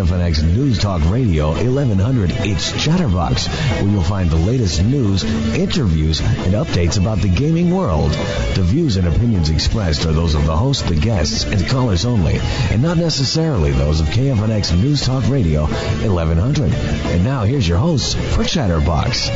[0.00, 2.30] KFNX News Talk Radio 1100.
[2.38, 8.10] It's Chatterbox, where you'll find the latest news, interviews, and updates about the gaming world.
[8.54, 12.38] The views and opinions expressed are those of the host, the guests, and callers only,
[12.70, 16.72] and not necessarily those of KFNX News Talk Radio 1100.
[16.72, 19.28] And now here's your host for Chatterbox.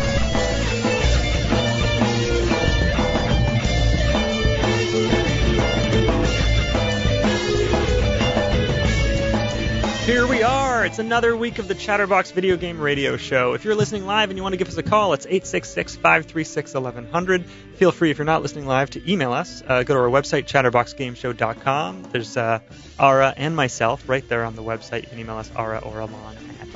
[10.05, 10.85] Here we are.
[10.85, 13.55] It's another week of the Chatterbox Video Game Radio Show.
[13.55, 16.75] If you're listening live and you want to give us a call, it's 866 536
[16.75, 17.47] 1100.
[17.77, 19.63] Feel free, if you're not listening live, to email us.
[19.67, 22.03] Uh, go to our website, chatterboxgameshow.com.
[22.13, 22.59] There's uh,
[22.99, 25.05] Ara and myself right there on the website.
[25.05, 26.69] You can email us, Ara or Alon at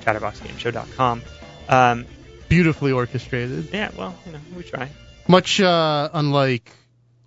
[0.00, 1.22] chatterboxgameshow.com.
[1.68, 2.06] Um,
[2.48, 3.68] Beautifully orchestrated.
[3.70, 4.88] yeah, well, you know, we try.
[5.28, 6.72] Much uh, unlike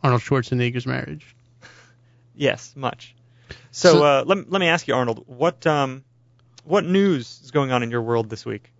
[0.04, 1.36] Arnold Schwarzenegger's marriage.
[2.34, 3.14] Yes, much.
[3.76, 6.06] So, So- uh, let, let me ask you, Arnold, what um,
[6.64, 8.72] what news is going on in your world this week?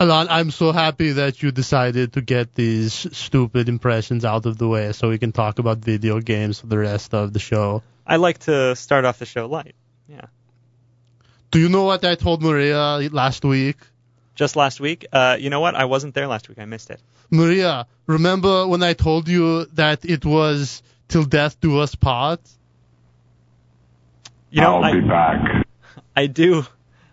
[0.00, 4.66] Alon, I'm so happy that you decided to get these stupid impressions out of the
[4.66, 7.82] way so we can talk about video games for the rest of the show.
[8.06, 9.74] I like to start off the show light.
[10.08, 10.26] Yeah.
[11.50, 13.76] Do you know what I told Maria last week?
[14.34, 15.74] Just last week, uh, you know what?
[15.74, 16.58] I wasn't there last week.
[16.58, 17.00] I missed it.
[17.30, 22.40] Maria, remember when I told you that it was till death do us part?
[24.52, 25.66] You know, I'll I, be back.
[26.14, 26.64] I do,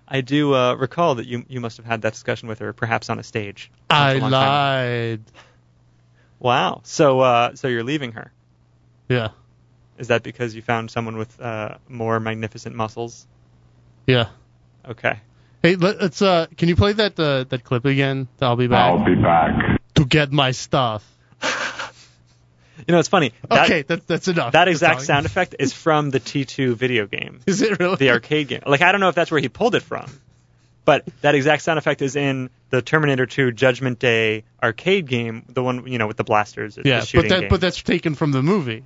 [0.07, 3.09] I do uh, recall that you you must have had that discussion with her, perhaps
[3.09, 3.71] on a stage.
[3.89, 4.37] That's a I long time ago.
[5.17, 5.21] lied.
[6.39, 6.81] Wow.
[6.83, 8.31] So, uh, so you're leaving her?
[9.09, 9.29] Yeah,
[9.97, 13.25] Is that because you found someone with uh, more magnificent muscles?
[14.05, 14.29] yeah.
[14.87, 15.19] Okay.
[15.63, 16.21] Hey, let, let's.
[16.21, 18.27] Uh, can you play that uh, that clip again?
[18.41, 19.79] I'll be back I'll be back.
[19.95, 21.03] to get my stuff.
[22.87, 23.33] You know, it's funny.
[23.49, 24.53] That, okay, that's that's enough.
[24.53, 27.95] That exact sound effect is from the T2 video game, Is it really?
[27.97, 28.61] the arcade game.
[28.65, 30.09] Like, I don't know if that's where he pulled it from,
[30.85, 35.61] but that exact sound effect is in the Terminator 2 Judgment Day arcade game, the
[35.63, 36.75] one you know with the blasters.
[36.75, 37.49] the Yeah, shooting but that game.
[37.49, 38.83] but that's taken from the movie.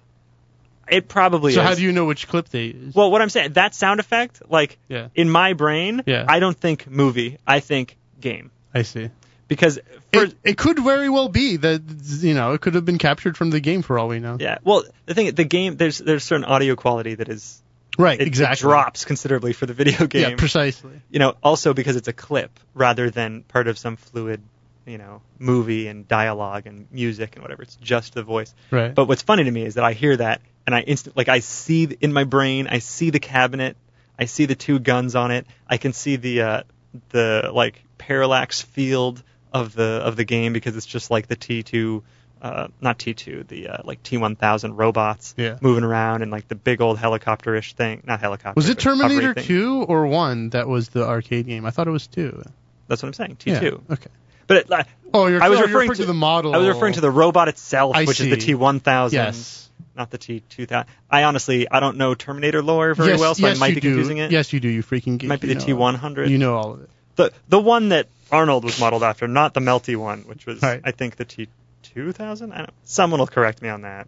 [0.90, 1.56] it probably is.
[1.56, 1.68] So is.
[1.70, 2.94] how do you know which clip they use?
[2.96, 5.08] Well, what I'm saying, that sound effect, like Yeah.
[5.16, 6.26] in my brain, Yeah.
[6.28, 8.52] I don't think movie, I think game.
[8.74, 9.10] I see.
[9.54, 9.80] Because
[10.12, 11.82] for It, it could very well be that
[12.22, 14.38] you know it could have been captured from the game for all we know.
[14.40, 17.62] yeah, well, the thing, the game, there's there's certain audio quality that is
[18.00, 18.20] Right.
[18.20, 18.62] it, it exactly.
[18.68, 20.32] drops considerably for the video game.
[20.32, 21.00] Yeah, precisely.
[21.12, 24.42] you know, also because it's a clip rather than part of some fluid,
[24.88, 27.62] you know, movie and dialogue and music and whatever.
[27.62, 28.52] It's just the voice.
[28.72, 28.96] Right.
[28.96, 31.38] But what's funny to me is that I hear that and I instant like I
[31.40, 33.78] see in my brain, I see the cabinet,
[34.18, 36.64] I see the two guns on it, I can see the uh,
[37.10, 39.22] the like parallax field
[39.54, 42.02] of the of the game because it's just like the T2
[42.42, 45.58] uh, not T2, the uh, like T1000 robots Yeah.
[45.62, 48.54] moving around and like the big old helicopter-ish thing, not helicopter.
[48.58, 51.66] was it Terminator 2 or 1 that was the arcade game?
[51.66, 52.44] I thought it was 2.
[52.90, 53.60] That's what I'm saying, Yeah.
[53.62, 53.82] T2.
[53.92, 54.10] Okay.
[54.48, 56.54] But it, like, Oh, you're, I was oh, referring referring to- to the model.
[56.54, 58.36] I was referring to the robot itself, I which is the.
[58.36, 59.70] T1000, Yes.
[59.96, 60.86] not the T2000.
[61.10, 63.80] I honestly, I don't know Terminator lore very yes, well, so yes, I might be
[63.80, 63.90] do.
[63.92, 64.32] confusing it.
[64.32, 64.68] Yes, you do.
[64.68, 65.24] You freaking.
[65.24, 66.28] It might be the T100.
[66.30, 66.90] You know all of it.
[67.16, 70.82] The the one that Arnold was modeled after, not the melty one, which was Right.
[70.84, 72.52] I think the T2000.
[72.52, 72.70] I don't.
[72.84, 74.08] Someone will correct me on that.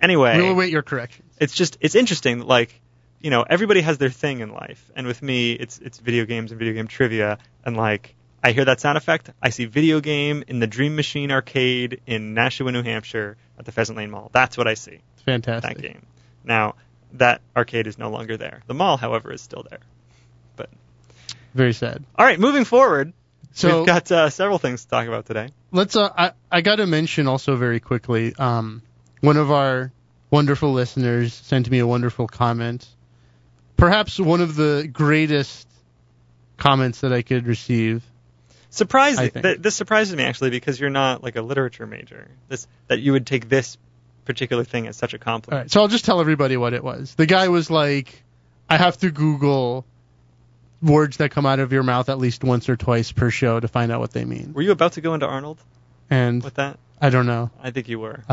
[0.00, 1.28] Anyway, We'll await your corrections.
[1.40, 2.80] it's just it's interesting that like
[3.20, 6.52] you know everybody has their thing in life and with me it's it's video games
[6.52, 10.44] and video game trivia and like i hear that sound effect i see video game
[10.46, 14.58] in the dream machine arcade in nashua new hampshire at the pheasant lane mall that's
[14.58, 15.76] what i see It's fantastic.
[15.76, 16.02] that game
[16.44, 16.74] now
[17.14, 19.80] that arcade is no longer there the mall however is still there
[20.56, 20.68] but
[21.54, 22.04] Very sad.
[22.16, 23.14] all right moving forward
[23.56, 25.94] So we've got uh, several things to talk about today let's.
[25.94, 28.34] Uh, I I got to mention also very quickly.
[28.34, 28.82] Um,
[29.20, 29.92] one of our
[30.30, 32.86] wonderful listeners sent me a wonderful comment.
[33.76, 35.68] Perhaps one of the greatest
[36.56, 38.02] comments that I could receive.
[38.70, 42.98] surprising th- this surprises me actually because you're not like a literature major this that
[42.98, 43.76] you would take this
[44.24, 47.14] particular thing as such a compliment right, so I'll just tell everybody what it was.
[47.14, 48.24] The guy was like,
[48.68, 49.84] I have to Google
[50.86, 53.68] words that come out of your mouth at least once or twice per show to
[53.68, 54.52] find out what they mean.
[54.54, 55.58] Were you about to go into Arnold
[56.10, 56.78] And with that?
[57.00, 57.50] I don't know.
[57.62, 58.22] I think you were.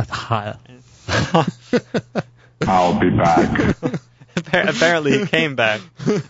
[2.66, 3.76] I'll be back.
[4.54, 5.82] Apparently, he came back.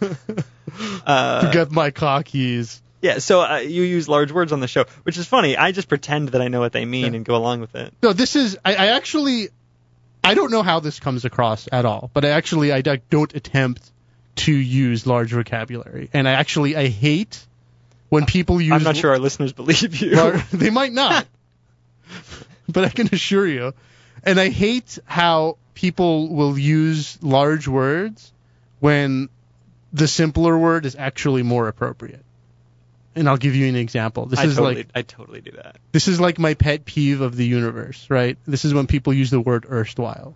[1.05, 2.81] Uh, to get my cock keys.
[3.01, 5.55] yeah, so uh, you use large words on the show, which is funny.
[5.55, 7.17] I just pretend that I know what they mean Yeah.
[7.17, 7.93] and go along with it.
[8.01, 9.49] No, this is I, I actually
[10.23, 13.91] I don't know how this comes across at all, but I actually I don't attempt
[14.35, 17.45] to use large vocabulary, and I actually I hate
[18.09, 18.74] when people use.
[18.74, 20.41] I'm not sure our listeners believe you.
[20.53, 21.25] they might not,
[22.69, 23.74] but I can assure you,
[24.24, 28.31] and I hate how people will use large words
[28.80, 29.30] when
[29.91, 32.24] the simpler word is actually more appropriate.
[33.15, 34.25] And I'll give you an example.
[34.25, 35.77] This I is totally, like I totally do that.
[35.91, 38.38] this is like my pet peeve of the universe, right?
[38.47, 40.35] This is when people use the word erstwhile.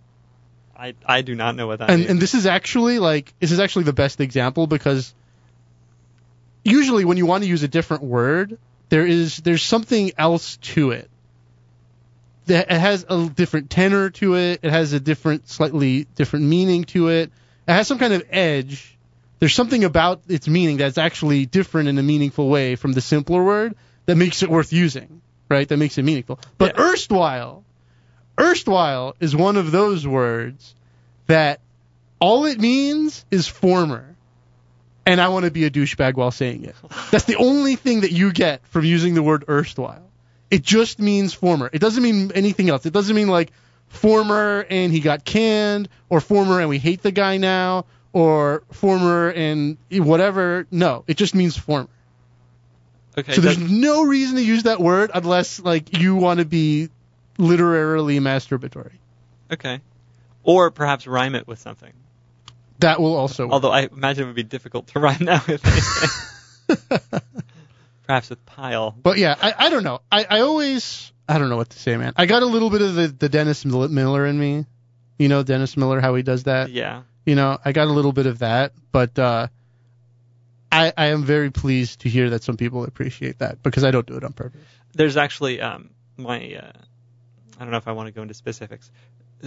[0.78, 2.10] I, I do not know what that and means.
[2.10, 5.12] and this is actually like this is actually the best example because
[6.64, 8.58] usually when you want to use a different word
[8.88, 11.10] there is there's something else to it.
[12.46, 14.60] It has a different tenor to it.
[14.62, 17.30] It has a different slightly different meaning to it.
[17.66, 18.96] It has some kind of edge.
[19.38, 23.44] There's something about its meaning that's actually different in a meaningful way from the simpler
[23.44, 23.76] word
[24.06, 25.68] that makes it worth using right?
[25.68, 26.38] That makes it meaningful.
[26.58, 26.84] But Yeah.
[26.84, 27.64] erstwhile
[28.38, 30.74] erstwhile is one of those words
[31.26, 31.60] that
[32.20, 34.04] all it means is former.
[35.06, 36.74] And I want to be a douchebag while saying it.
[37.10, 40.02] That's the only thing that you get from using the word erstwhile.
[40.50, 41.70] It just means former.
[41.72, 42.84] It doesn't mean anything else.
[42.86, 43.52] It doesn't mean like
[43.88, 49.30] former and he got canned, or former and we hate the guy now, or former
[49.30, 50.66] and whatever.
[50.70, 51.88] No, it just means former.
[53.16, 56.90] okay, So there's no reason to use that word unless like you want to be
[57.38, 58.98] literarily masturbatory.
[59.52, 59.80] okay.
[60.44, 61.92] Or perhaps rhyme it with something.
[62.78, 63.52] That will also work.
[63.52, 67.20] Although I imagine it would be difficult to rhyme that with anything.
[68.06, 68.94] perhaps with pile.
[69.00, 70.00] But yeah, I, I don't know.
[70.10, 72.14] I, I always I don't know what to say, man.
[72.16, 74.64] I got a little bit of the, the Dennis Miller in me.
[75.18, 76.70] You know Dennis Miller, how he does that.
[76.70, 77.02] Yeah.
[77.26, 79.48] You know, I got a little bit of that, but uh,
[80.72, 84.06] I I am very pleased to hear that some people appreciate that because I don't
[84.06, 84.60] do it on purpose.
[84.94, 86.72] There's actually um my uh,
[87.58, 88.90] I don't know if I want to go into specifics.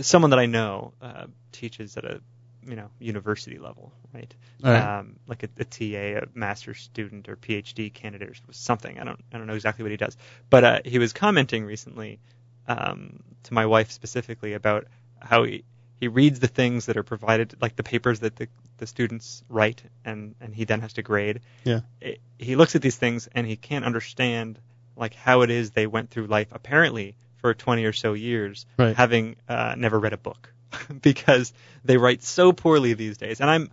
[0.02, 2.22] Someone that I know uh, teaches at a
[2.66, 4.34] you know university level, right?
[4.64, 5.00] Right.
[5.00, 9.00] Um, like a, a TA, a master's student or PhD candidate or something.
[9.00, 10.16] I don't I don't know exactly what he does,
[10.50, 12.20] but uh, he was commenting recently
[12.68, 14.88] um, to my wife specifically about
[15.20, 15.64] how he
[16.00, 18.48] he reads the things that are provided, like the papers that the,
[18.78, 21.42] the students write, and, and he then has to grade.
[21.64, 21.82] Yeah.
[22.00, 24.58] It- he looks at these things and he can't understand
[24.96, 28.96] like how it is they went through life apparently for 20 or so years, Right.
[28.96, 30.54] having uh, never read a book,
[31.02, 31.54] because
[31.84, 33.42] they write so poorly these days.
[33.42, 33.70] And I'm,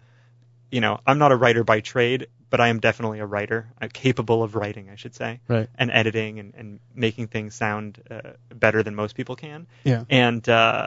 [0.70, 3.88] you know, I'm not a writer by trade, but I am definitely a writer, uh,
[3.92, 5.68] capable of writing, I should say, Right.
[5.76, 10.04] and editing and, and making things sound uh, better than most people can Yeah.
[10.08, 10.86] and uh,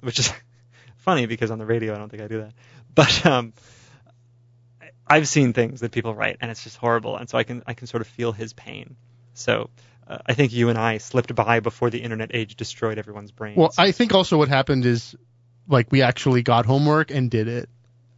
[0.00, 0.32] which is
[0.96, 2.52] funny because on the radio I don't think I do that.
[2.94, 3.52] But um,
[5.06, 7.74] I've seen things that people write, and it's just horrible, and so I can I
[7.74, 8.96] can sort of feel his pain.
[9.34, 9.70] So
[10.06, 13.56] uh, I think you and I slipped by before the internet age destroyed everyone's brains.
[13.56, 15.16] Well, I think also what happened is
[15.68, 17.68] like we actually got homework and did it.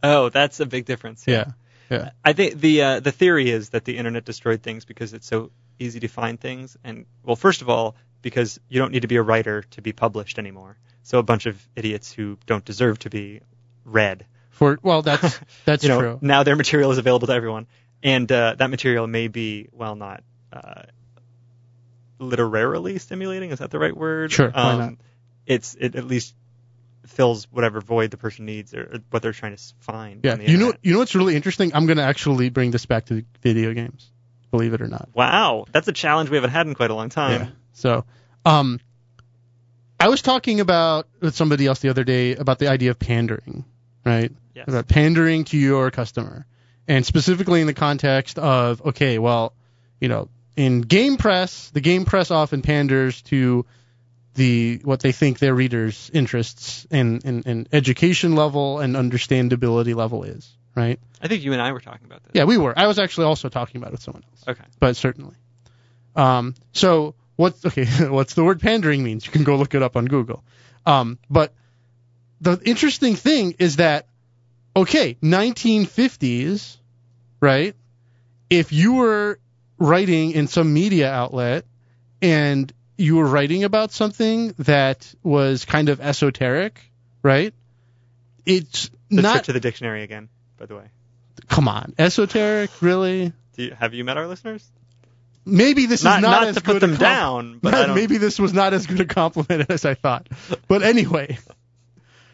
[0.03, 1.25] oh, that's a big difference.
[1.27, 1.51] Yeah.
[1.89, 2.11] Yeah.
[2.23, 5.49] I think the uh, the theory is that the internet destroyed things because it's so
[5.79, 9.15] easy to find things, and well, first of all, because you don't need to be
[9.15, 10.77] a writer to be published anymore.
[11.01, 13.41] So a bunch of idiots who don't deserve to be
[13.85, 16.19] read For well, that's that's you know, true.
[16.21, 17.65] now their material is available to everyone,
[18.03, 20.83] and uh, that material may be well not uh,
[22.19, 23.51] literarily stimulating.
[23.51, 24.31] Is that the right word?
[24.31, 24.93] Sure, why Um, not?
[25.45, 26.35] It's it at least
[27.07, 30.21] fills whatever void the person needs or, or what they're trying to find.
[30.23, 30.35] Yeah.
[30.35, 31.71] the You know you know what's really interesting?
[31.73, 34.11] I'm gonna actually bring this back to video games.
[34.51, 35.09] Believe it or not.
[35.13, 37.41] Wow, that's a challenge we haven't had in quite a long time.
[37.41, 37.47] Yeah.
[37.73, 38.05] So,
[38.45, 38.79] um,
[39.99, 43.65] I was talking about with somebody else the other day about the idea of pandering,
[44.05, 44.31] right?
[44.55, 44.65] Yes.
[44.67, 46.45] About pandering to your customer,
[46.87, 49.53] and specifically in the context of okay, well,
[50.01, 53.65] you know, in game press, the game press often panders to
[54.35, 60.25] the what they think their readers' interests and, and, and education level and understandability level
[60.25, 60.99] is, right?
[61.21, 62.31] I think you and I were talking about this.
[62.33, 62.77] Yeah, we were.
[62.77, 64.67] I was actually also talking about it with someone else Okay.
[64.81, 65.35] but certainly.
[66.17, 67.85] Um, so what's okay?
[68.09, 69.25] What's the word pandering means?
[69.25, 70.43] You can go look it up on Google.
[70.85, 71.53] Um, but
[72.41, 74.07] the interesting thing is that
[74.75, 76.75] okay, 1950s,
[77.39, 77.75] right?
[78.49, 79.39] If you were
[79.79, 81.65] writing in some media outlet
[82.21, 86.79] and you were writing about something that was kind of esoteric,
[87.23, 87.53] right?
[88.45, 89.43] It's Let's not.
[89.45, 90.29] to the dictionary again.
[90.57, 90.89] By the way,
[91.47, 93.31] come on, esoteric, really?
[93.55, 94.69] Do you, have you met our listeners?
[95.45, 97.73] Maybe this Not is not, not as to good put a them comp- down, but
[97.73, 97.95] I don't.
[97.95, 100.27] maybe this was not as good a compliment as I thought.
[100.67, 101.39] But anyway,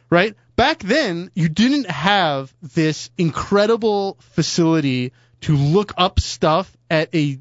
[0.09, 0.35] right?
[0.55, 7.39] Back then, you didn't have this incredible facility to look up stuff at a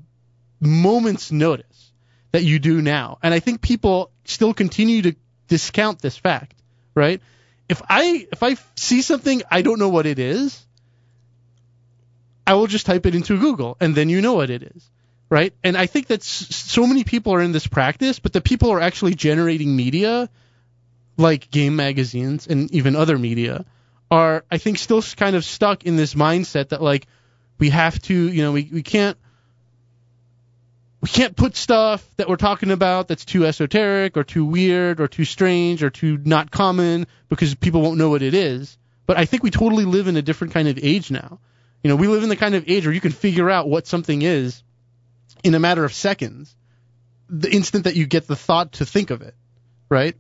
[0.61, 1.93] moment's notice
[2.33, 3.19] that you do now.
[3.23, 5.17] And I think people still continue to
[5.49, 6.55] discount this fact,
[6.95, 7.21] right?
[7.69, 10.65] If I if I see something I don't know what it is,
[12.47, 14.91] I will just type it into Google and then you know what it is
[15.35, 15.53] right?
[15.65, 18.77] And I think that so many people are in this practice, but the people who
[18.77, 20.29] are actually generating media,
[21.17, 23.65] like game magazines and even other media,
[24.11, 27.07] are I think still kind of stuck in this mindset that like
[27.59, 29.17] we have to, you know, we we can't
[31.05, 35.07] we can't put stuff that we're talking about that's too esoteric or too weird or
[35.07, 38.79] too strange or too not common because people won't know what it is.
[39.05, 41.41] But I think we totally live in a different kind of age now.
[41.83, 43.87] You know, we live in the kind of age where you can figure out what
[43.87, 44.63] something is
[45.43, 46.57] in a matter of seconds,
[47.29, 49.35] the instant that you get the thought to think of it,
[49.91, 50.17] right?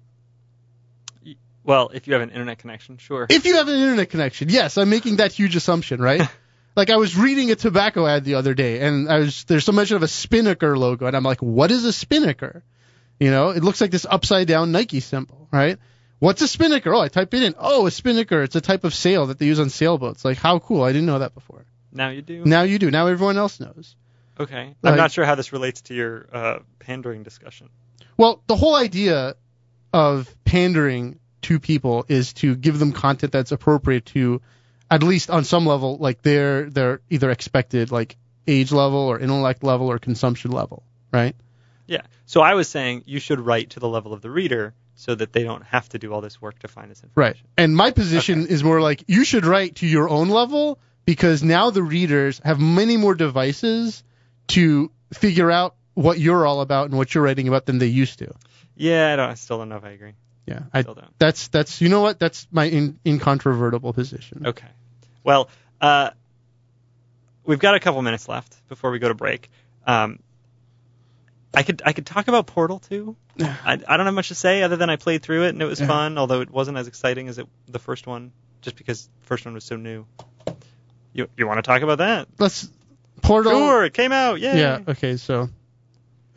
[1.65, 3.27] Well, if you have an internet connection, sure.
[3.31, 6.29] If you have an internet connection, yes, I'm making that huge assumption, right?
[6.77, 9.77] like I was reading a tobacco ad the other day, and I was there's some
[9.77, 12.63] mention of a Spinnaker logo, and I'm like, what is a Spinnaker?
[13.21, 15.79] You know, it looks like this upside down Nike symbol, right?
[16.19, 16.95] What's a Spinnaker?
[16.95, 17.55] Oh, I type it in.
[17.59, 18.43] Oh, a Spinnaker.
[18.43, 20.25] It's a type of sail that they use on sailboats.
[20.25, 20.83] Like, how cool!
[20.83, 21.65] I didn't know that before.
[21.93, 22.45] now you do.
[22.45, 22.91] Now you do.
[22.91, 23.95] Now everyone else knows.
[24.41, 24.75] Okay.
[24.83, 27.69] Like- I'm not sure how this relates to your uh, pandering discussion.
[28.17, 29.35] Well, the whole idea
[29.93, 34.41] of pandering to people is to give them content that's appropriate to,
[34.91, 39.63] at least on some level, like their their either expected like age level or intellect
[39.65, 41.35] level or consumption level, right?
[41.87, 42.03] Yeah.
[42.27, 45.33] So I was saying you should write to the level of the reader so that
[45.33, 47.17] they don't have to do all this work to find this information.
[47.17, 47.37] Right.
[47.59, 48.53] And my position Okay.
[48.53, 52.61] is more like you should write to your own level because now the readers have
[52.61, 54.05] many more devices
[54.49, 58.19] to figure out what you're all about and what you're writing about than they used
[58.21, 58.33] to.
[58.77, 60.13] Yeah, I, don't, I still don't know if I agree.
[60.47, 60.61] Yeah.
[60.73, 60.85] I,
[61.19, 62.19] that's that's you know what?
[62.19, 64.47] That's my in, incontrovertible position.
[64.47, 64.67] Okay.
[65.23, 65.49] Well,
[65.81, 66.11] uh,
[67.45, 69.51] we've got a couple minutes left before we go to break.
[69.87, 70.19] Um,
[71.55, 73.17] I could I could talk about Portal 2.
[73.41, 75.67] I, I don't have much to say other than I played through it and it
[75.67, 75.87] was Yeah.
[75.87, 79.45] fun, although it wasn't as exciting as it, the first one, just because the first
[79.45, 80.07] one was so new.
[81.13, 82.29] You you want to talk about that?
[82.39, 82.69] Let's
[83.23, 83.53] Portal.
[83.53, 84.41] Sure, it came out.
[84.41, 84.59] Yay.
[84.59, 84.81] Yeah.
[84.89, 85.17] Okay.
[85.17, 85.49] So.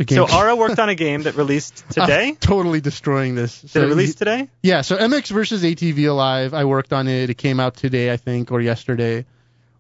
[0.08, 2.30] So Ara worked on a game that released today.
[2.30, 3.62] I'm totally destroying this.
[3.62, 4.50] Did So it release today?
[4.62, 4.82] Yeah.
[4.82, 6.54] So MX versus ATV Alive.
[6.54, 7.30] I worked on it.
[7.30, 9.26] It came out today, I think, or yesterday,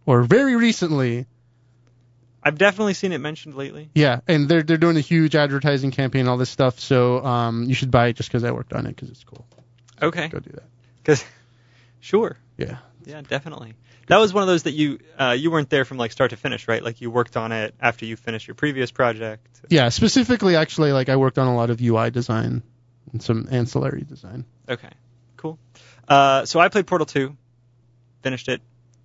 [0.05, 1.27] or very recently.
[2.41, 3.89] I've definitely seen it mentioned lately.
[3.93, 6.79] Yeah, and they're they're doing a huge advertising campaign, all this stuff.
[6.79, 9.45] So um, you should buy it just because I worked on it because it's cool.
[10.01, 10.27] Okay.
[10.29, 10.63] Go do that.
[11.03, 11.23] Because,
[11.99, 12.37] sure.
[12.57, 12.77] Yeah.
[13.05, 13.73] Yeah, definitely.
[14.07, 16.37] That was one of those that you uh, you weren't there from like start to
[16.37, 16.81] finish, right?
[16.83, 19.45] Like you worked on it after you finished your previous project.
[19.69, 19.89] Yeah.
[19.89, 22.63] Specifically, actually, like I worked on a lot of UI design
[23.11, 24.45] and some ancillary design.
[24.67, 24.89] Okay,
[25.35, 25.59] cool.
[26.07, 27.35] Uh, so I played Portal 2,
[28.21, 28.61] finished it.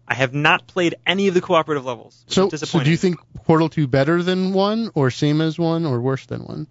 [0.07, 2.25] I have not played any of the cooperative levels.
[2.27, 6.01] So, so do you think Portal 2 better than one, or same as one, or
[6.01, 6.67] worse than one?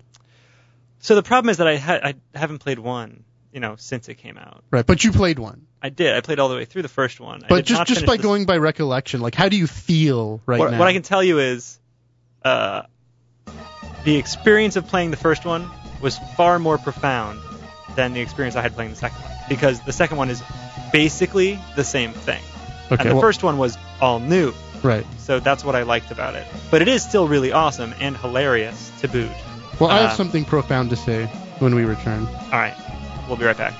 [1.00, 4.16] So the problem is that I ha- I haven't played one, you know, since it
[4.16, 4.64] came out.
[4.70, 4.86] Right.
[4.86, 5.66] But you played one.
[5.82, 6.16] I did.
[6.16, 7.44] I played all the way through the first one.
[7.44, 10.42] I But did just just by the- going by recollection, like how do you feel
[10.46, 10.80] right what, now?
[10.80, 11.80] what I can tell you is,
[12.44, 12.84] uh,
[14.04, 15.70] the experience of playing the first one
[16.02, 17.40] was far more profound
[17.96, 20.42] than the experience I had playing the second one because the second one is
[20.92, 22.42] basically the same thing,
[22.92, 23.02] okay.
[23.02, 24.54] and the well, first one was all new.
[24.84, 25.06] right.
[25.20, 26.46] So that's what I liked about it.
[26.70, 29.32] But it is still really awesome and hilarious to boot.
[29.80, 31.26] Well, I have um, something profound to say
[31.60, 32.28] when we return.
[32.28, 32.76] All right,
[33.28, 33.74] we'll be right back.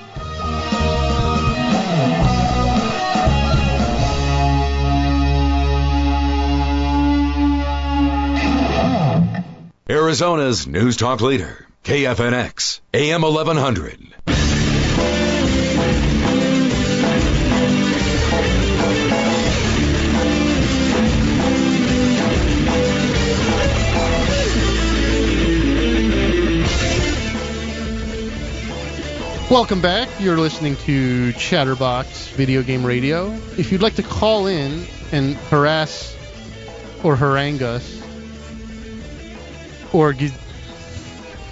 [9.92, 14.14] Arizona's News Talk leader, KFNX, AM 1100.
[29.50, 30.08] Welcome back.
[30.18, 33.30] You're listening to Chatterbox Video Game Radio.
[33.58, 36.16] If you'd like to call in and harass
[37.02, 38.01] or harangue us,
[39.92, 40.14] or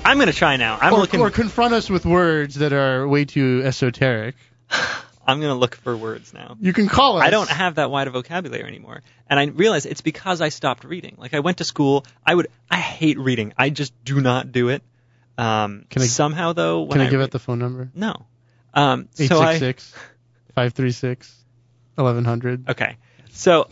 [0.04, 0.78] I'm gonna try now.
[0.80, 1.20] I'm or, looking.
[1.20, 4.34] or confront us with words that are way too esoteric,
[5.26, 6.56] I'm gonna look for words now.
[6.60, 7.22] you can call us.
[7.24, 9.02] I don't have that wide a vocabulary anymore.
[9.28, 11.16] And I realize it's because I stopped reading.
[11.18, 13.52] Like I went to school, I would I hate reading.
[13.56, 14.82] I just do not do it.
[15.38, 17.90] Um Can I- somehow though Can I, give read- out the phone number?
[17.94, 18.26] No.
[18.74, 21.44] Um so I 536
[21.94, 22.70] 1100.
[22.70, 22.96] Okay.
[23.30, 23.68] So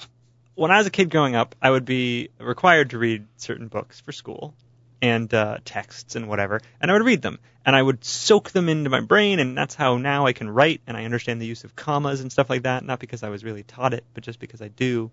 [0.58, 4.00] when I was a kid growing up, I would be required to read certain books
[4.00, 4.54] for school
[5.00, 8.68] and uh, texts and whatever, and I would read them and I would soak them
[8.68, 11.62] into my brain, and that's how now I can write and I understand the use
[11.62, 12.84] of commas and stuff like that.
[12.84, 15.12] Not because I was really taught it, but just because I do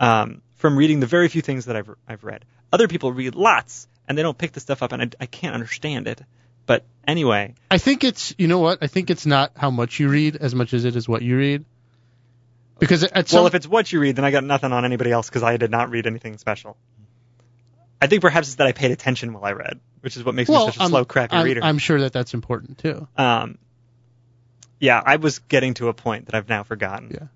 [0.00, 2.44] um, from reading the very few things that I've I've read.
[2.72, 5.54] Other people read lots and they don't pick the stuff up, and I, I can't
[5.54, 6.20] understand it.
[6.66, 8.78] But anyway, I think it's, you know what?
[8.82, 11.36] I think it's not how much you read as much as it is what you
[11.36, 11.64] read.
[12.82, 15.12] Because at some well, if it's what you read, then I got nothing on anybody
[15.12, 16.76] else because I did not read anything special.
[18.00, 20.50] I think perhaps it's that I paid attention while I read, which is what makes
[20.50, 21.60] well, me such a I'm, slow, crappy I'm, reader.
[21.62, 23.06] I'm sure that that's important too.
[23.16, 23.58] um,
[24.80, 27.12] Yeah, I was getting to a point that I've now forgotten.
[27.12, 27.26] Yeah.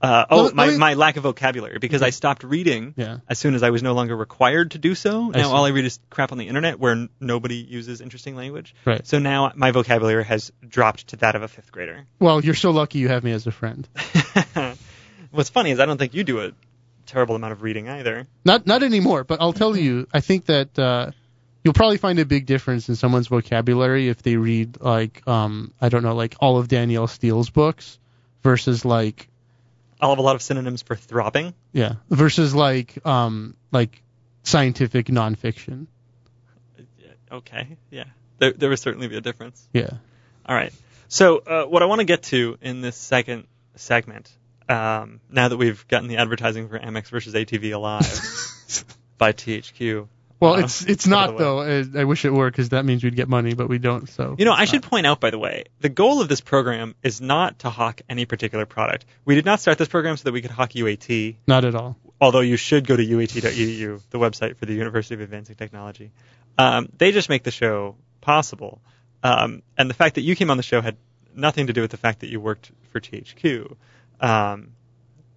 [0.00, 3.18] Uh, oh, my, me- my lack of vocabulary because I stopped reading Yeah.
[3.28, 5.28] as soon as I was no longer required to do so.
[5.28, 8.74] Now all I read is crap on the internet where n- nobody uses interesting language.
[8.84, 9.04] Right.
[9.06, 12.06] So now my vocabulary has dropped to that of a fifth grader.
[12.20, 13.88] Well, you're so lucky you have me as a friend.
[15.30, 16.52] What's funny is I don't think you do a
[17.06, 18.26] terrible amount of reading either.
[18.44, 21.10] Not not anymore, but I'll tell you, I think that uh,
[21.64, 25.88] you'll probably find a big difference in someone's vocabulary if they read like um I
[25.88, 27.98] don't know like all of Danielle Steel's books
[28.42, 29.28] versus like
[30.00, 31.54] I'll have a lot of synonyms for throbbing.
[31.72, 34.02] yeah versus like um like
[34.42, 35.86] scientific nonfiction.
[37.30, 38.04] Okay, yeah.
[38.38, 39.68] There, there would certainly be a difference.
[39.72, 39.90] Yeah.
[40.46, 40.72] All right.
[41.08, 44.30] So uh, what I want to get to in this second segment,
[44.68, 48.84] um, now that we've gotten the advertising for MX versus ATV Alive
[49.18, 50.08] by THQ.
[50.40, 51.82] Well, uh, it's it's not of the way.
[51.82, 51.98] though.
[51.98, 54.08] I, I wish it were because that means we'd get money, but we don't.
[54.08, 56.94] So You know, I should point out, by the way, the goal of this program
[57.02, 59.04] is not to hawk any particular product.
[59.24, 61.96] We did not start this program so that we could hawk UAT, not at all.
[62.20, 66.10] although you should go to uat.edu, the website for the University of Advancing Technology.
[66.56, 68.80] Um, they just make the show possible.
[69.22, 70.96] Um, and the fact that you came on the show had
[71.34, 73.74] nothing to do with the fact that you worked for THQ
[74.20, 74.70] um,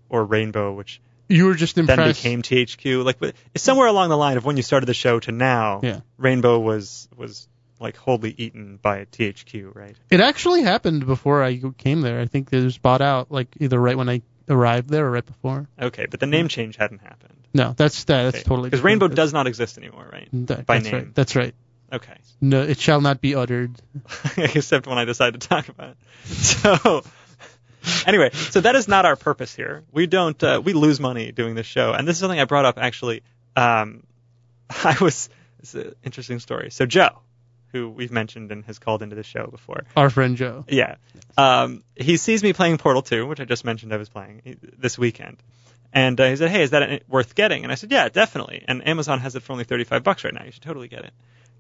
[0.10, 1.02] or Rainbow, which
[1.32, 3.04] You were just then became THQ.
[3.06, 5.80] Like but it's somewhere along the line of when you started the show to now,
[5.84, 6.02] Yeah.
[6.18, 7.48] Rainbow was was
[7.80, 9.96] like wholly eaten by THQ, right?
[10.10, 12.20] It actually happened before I came there.
[12.20, 15.26] I think it was bought out like either right when I arrived there or right
[15.26, 15.68] before.
[15.82, 17.34] Okay, but the name change hadn't happened.
[17.54, 18.84] No, that's that, that's totally because.
[18.84, 20.30] Rainbow That's- does not exist anymore, right?
[20.48, 20.94] that- by name.
[20.94, 21.16] Right.
[21.16, 21.54] That's right.
[21.94, 23.74] Okay, No, it shall not be uttered.
[24.38, 25.98] except when I decide to talk about it.
[26.34, 27.04] So.
[28.06, 29.84] Anyway, so that is not our purpose here.
[29.92, 30.42] We don't.
[30.44, 33.22] Uh, we lose money doing this show, and this is something I brought up actually.
[33.56, 34.04] Um,
[34.70, 35.30] I was.
[35.60, 36.72] It's an interesting story.
[36.72, 37.20] So Joe,
[37.72, 40.66] who we've mentioned and has called into the show before, Our friend Joe.
[40.68, 40.96] Yeah.
[41.38, 44.98] Um, he sees me playing Portal 2, which I just mentioned I was playing this
[44.98, 45.38] weekend.
[45.94, 48.88] And uh, he said, "Hey, is that worth getting?" And I said, "Yeah, definitely." And
[48.88, 50.44] Amazon has it for only 35 bucks right now.
[50.44, 51.14] You should totally get it.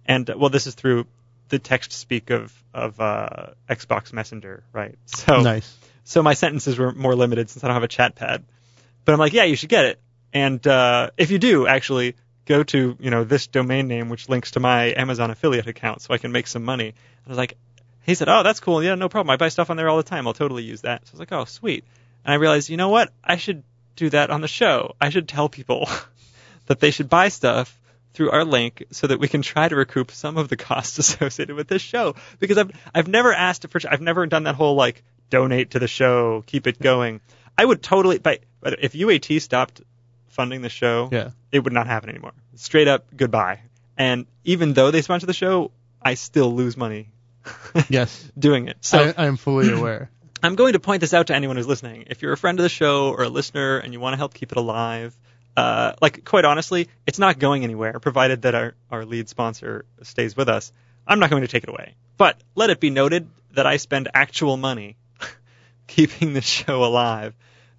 [0.05, 1.05] And uh, well, this is through
[1.51, 4.97] the text speak of of uh, Xbox Messenger, right?
[5.05, 5.77] So Nice.
[6.03, 8.43] so my sentences were more limited since I don't have a chat pad.
[9.05, 9.99] But I'm like, yeah, you should get it.
[10.33, 14.51] And uh, if you do, actually, go to you know this domain name which links
[14.51, 16.87] to my Amazon affiliate account so I can make some money.
[16.87, 17.57] And I was like,
[18.03, 18.81] he said, oh, that's cool.
[18.81, 19.29] Yeah, no problem.
[19.31, 20.27] I buy stuff on there all the time.
[20.27, 21.05] I'll totally use that.
[21.05, 21.83] So I was like, oh, sweet.
[22.23, 23.11] And I realized, you know what?
[23.23, 23.63] I should
[23.95, 24.95] do that on the show.
[25.01, 25.89] I should tell people
[26.67, 27.77] that they should buy stuff
[28.13, 31.55] through our link so that we can try to recoup some of the costs associated
[31.55, 35.03] with this show because I've I've never asked for I've never done that whole like
[35.29, 37.21] donate to the show, keep it going.
[37.57, 39.81] I would totally but, but if UAT stopped
[40.29, 41.29] funding the show, Yeah.
[41.51, 42.33] it would not happen anymore.
[42.55, 43.59] Straight up goodbye.
[43.97, 45.71] And even though they sponsor the show,
[46.01, 47.09] I still lose money
[47.89, 48.29] Yes.
[48.37, 48.77] doing it.
[48.81, 50.09] So I, I am fully aware.
[50.43, 52.05] I'm going to point this out to anyone who's listening.
[52.09, 54.33] If you're a friend of the show or a listener and you want to help
[54.33, 55.15] keep it alive,
[55.55, 60.35] uh, like quite honestly, it's not going anywhere, provided that our, our lead sponsor stays
[60.35, 60.71] with us.
[61.05, 61.95] I'm not going to take it away.
[62.17, 64.95] But let it be noted that I spend actual money
[65.87, 67.33] keeping the show alive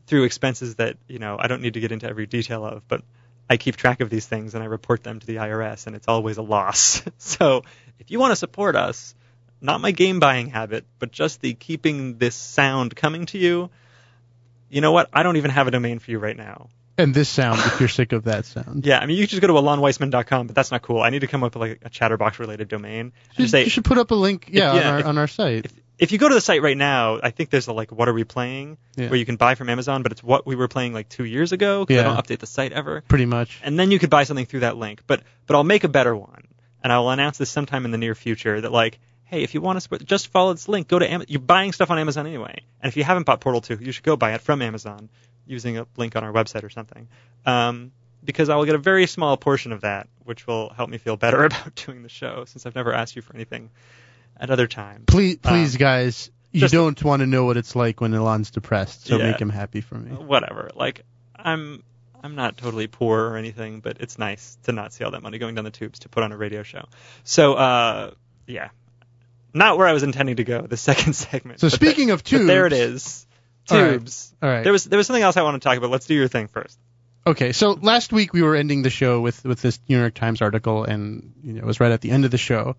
[0.07, 3.03] through expenses that, you know, I don't need to get into every detail of, but
[3.49, 6.09] I keep track of these things and I report them to the IRS and it's
[6.09, 7.03] always a loss.
[7.19, 7.63] so
[7.99, 9.15] if you want to support us,
[9.61, 13.71] not my game buying habit, but just the keeping this sound coming to you,
[14.69, 15.09] you know what?
[15.13, 16.69] I don't even have a domain for you right now.
[16.99, 18.85] And this sound, if you're sick of that sound.
[18.85, 21.01] Yeah, I mean, you could just go to alonweissman.com, but that's not cool.
[21.01, 23.13] I need to come up with like a Chatterbox related domain.
[23.37, 25.19] You, just say, you should put up a link, yeah, yeah, on, our, if- on
[25.19, 25.65] our site.
[25.67, 28.09] if, if you go to the site right now, I think there's a like what
[28.09, 29.09] are we playing Yeah.
[29.09, 31.53] where you can buy from Amazon, but it's what we were playing like two years
[31.53, 32.11] ago because Yeah.
[32.11, 33.03] I don't update the site ever.
[33.09, 33.61] pretty much.
[33.63, 35.03] And then you could buy something through that link.
[35.07, 36.43] But but I'll make a better one,
[36.83, 39.61] and I will announce this sometime in the near future that like, hey, if you
[39.63, 40.89] want to support, just follow this link.
[40.89, 43.61] Go to Am- you're buying stuff on Amazon anyway, and if you haven't bought Portal
[43.63, 45.09] 2, you should go buy it from Amazon
[45.47, 47.09] using a link on our website or something.
[47.47, 47.93] Um,
[48.25, 51.17] because I will get a very small portion of that, which will help me feel
[51.17, 53.71] better about doing the show, since I've never asked you for anything
[54.39, 55.05] at other times.
[55.07, 59.07] Please, please, Um, guys, you don't want to know what it's like when Alon's depressed,
[59.07, 59.31] so Yeah.
[59.31, 60.11] make him happy for me.
[60.15, 60.71] whatever.
[60.75, 61.03] Like
[61.37, 61.83] I'm
[62.25, 65.39] I'm not totally poor or anything, but it's nice to not see all that money
[65.39, 66.85] going down the tubes to put on a radio show.
[67.25, 68.11] So uh
[68.47, 68.69] yeah.
[69.55, 71.59] Not where I was intending to go, the second segment.
[71.61, 72.73] So speaking the- of but there it
[73.67, 74.53] tubes- All right.
[74.53, 74.65] All right.
[74.65, 75.91] There was there was something else I want to talk about.
[75.91, 76.79] Let's do your thing first.
[77.25, 80.43] Okay, so last week we were ending the show with with this New York Times
[80.43, 82.75] article, and you know, it was right at the end of the show,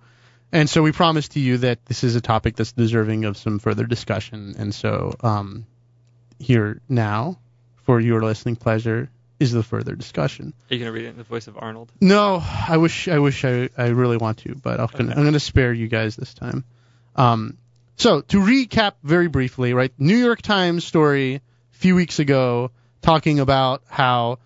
[0.51, 3.59] and so we promised to you that this is a topic that's deserving of some
[3.59, 5.65] further discussion, and so um,
[6.39, 7.39] here now,
[7.83, 10.53] for your listening pleasure, is the further discussion.
[10.69, 11.89] Are you gonna read it in the voice of Arnold?
[12.01, 15.03] No, I wish I wish I I really want to, but I'll, Okay.
[15.03, 16.65] I'm going to spare you guys this time.
[17.15, 17.57] Um,
[17.95, 19.91] So to recap very briefly, right?
[19.97, 24.39] New York Times story a few weeks ago talking about how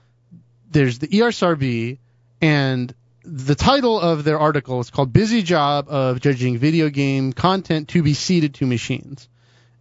[0.72, 1.98] there's the ESRB
[2.42, 7.90] and the title of their article is called Busy Job of Judging Video Game Content
[7.90, 9.28] to be Ceded to Machines.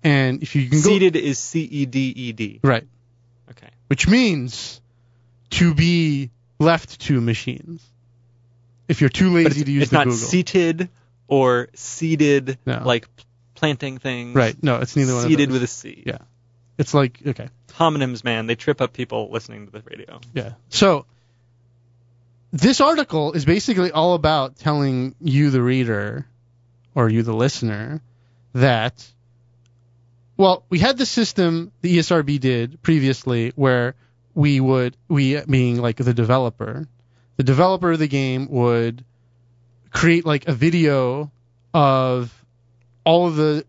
[0.02, 2.60] And if you can go Ceded is C E D E D.
[2.62, 2.86] right,
[3.50, 3.68] Okay.
[3.88, 4.80] which means
[5.50, 7.82] to be left to machines.
[8.88, 10.18] If you're too lazy to use it's the not Google.
[10.18, 10.88] seated
[11.28, 12.82] or seeded, No.
[12.84, 13.08] like
[13.56, 14.34] planting things.
[14.34, 14.56] right.
[14.62, 15.32] No, it's neither one of them.
[15.32, 15.54] Ceded those.
[15.54, 16.02] with a C.
[16.06, 16.18] Yeah.
[16.78, 17.48] It's like okay.
[17.72, 20.20] Homonyms, man, they trip up people listening to the radio.
[20.32, 20.52] Yeah.
[20.68, 21.06] So
[22.52, 26.26] this article is basically all about telling you, the reader,
[26.94, 28.00] or you, the listener,
[28.54, 29.06] that,
[30.36, 33.94] well, we had the system the ESRB did previously where
[34.34, 36.86] we would, we being like the developer,
[37.36, 39.04] the developer of the game would
[39.90, 41.30] create like a video
[41.74, 42.32] of
[43.06, 43.64] all of the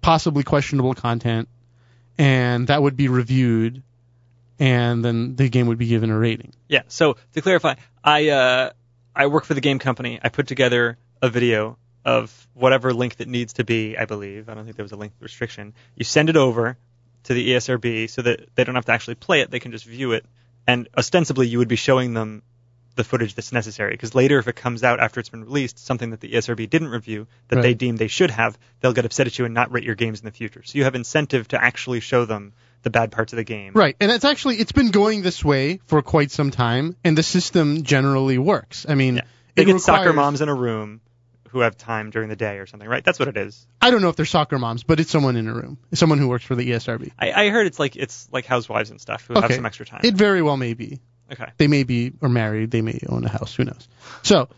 [0.00, 1.48] possibly questionable content
[2.18, 3.82] and that would be reviewed
[4.58, 6.52] and then the game would be given a rating.
[6.68, 6.82] Yeah.
[6.88, 8.70] So to clarify, I uh,
[9.14, 10.18] I work for the game company.
[10.22, 13.96] I put together a video of whatever link that needs to be.
[13.96, 14.48] I believe.
[14.48, 15.72] I don't think there was a link restriction.
[15.96, 16.76] You send it over
[17.24, 19.50] to the ESRB so that they don't have to actually play it.
[19.50, 20.26] They can just view it,
[20.66, 22.42] and ostensibly you would be showing them
[23.00, 23.92] the footage that's necessary.
[23.92, 26.88] Because later, if it comes out after it's been released, something that the ESRB didn't
[26.88, 29.84] review that they deem they should have, they'll get upset at you and not rate
[29.84, 30.62] your games in the future.
[30.64, 33.72] So you have incentive to actually show them the bad parts of the game.
[33.74, 37.22] Right, and it's actually it's been going this way for quite some time, and the
[37.22, 38.86] system generally works.
[38.88, 39.22] I mean, Yeah.
[39.56, 41.00] They it get soccer moms in a room
[41.50, 43.04] who have time during the day or something, right?
[43.04, 43.66] That's what it is.
[43.80, 46.28] I don't know if they're soccer moms, but it's someone in a room, someone who
[46.28, 47.10] works for the ESRB.
[47.18, 50.00] I, I heard it's like it's like housewives and stuff who have some extra time.
[50.04, 51.00] It very well may be.
[51.30, 51.46] Okay.
[51.56, 52.70] They may be or married.
[52.70, 53.54] They may own a house.
[53.54, 53.88] Who knows?
[54.22, 54.48] So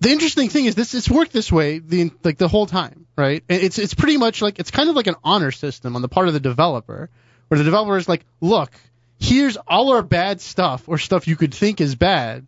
[0.00, 3.42] the interesting thing is this: it's worked this way the like the whole time, right?
[3.48, 6.28] It's it's pretty much like it's kind of like an honor system on the part
[6.28, 7.10] of the developer,
[7.48, 8.70] where the developer is like, look,
[9.18, 12.46] here's all our bad stuff or stuff you could think is bad.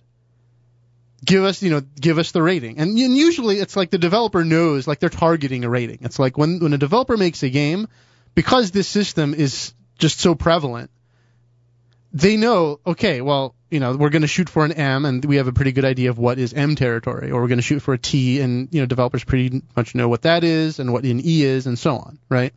[1.22, 2.78] Give us, you know, give us the rating.
[2.78, 5.98] And, usually it's like the developer knows, like they're targeting a rating.
[6.00, 7.88] It's like when when a developer makes a game,
[8.34, 10.90] because this system is just so prevalent,
[12.12, 15.36] they know, okay, well, you know, we're going to shoot for an M, and we
[15.36, 17.80] have a pretty good idea of what is M territory, or we're going to shoot
[17.80, 21.04] for a T, and you know, developers pretty much know what that is and what
[21.04, 22.52] an E is, and so on, right?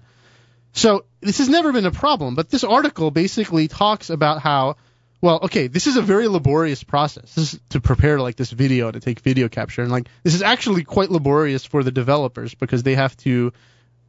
[0.74, 4.78] So this has never been a problem, but this article basically talks about how,
[5.22, 8.90] well, okay, this is a very laborious process this is to prepare like this video
[8.90, 12.82] to take video capture, and like this is actually quite laborious for the developers because
[12.82, 13.54] they have to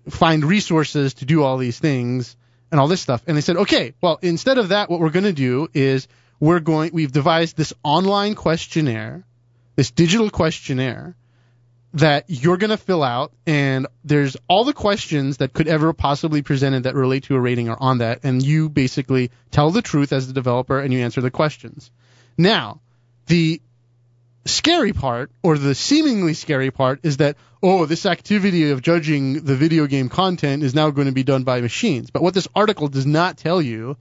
[0.09, 2.35] find resources to do all these things
[2.74, 3.22] and all this stuff.
[3.28, 6.08] And they said, okay, well, instead of that, what we're going to do is
[6.40, 9.22] we're going, we've devised this online questionnaire,
[9.76, 11.14] this digital questionnaire
[11.92, 16.42] that you're going to fill out, and there's all the questions that could ever possibly
[16.42, 20.12] presented that relate to a rating are on that, and you basically tell the truth
[20.12, 21.92] as the developer and you answer the questions.
[22.37, 22.80] Now,
[23.26, 23.62] the
[24.46, 29.57] scary part, or the seemingly scary part, is that, oh, this activity of judging the
[29.57, 32.11] video game content is now going to be done by machines.
[32.11, 33.96] But what this article does not tell you,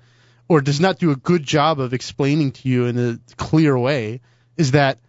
[0.47, 4.21] or does not do a good job of explaining to you in a clear way,
[4.57, 4.99] is that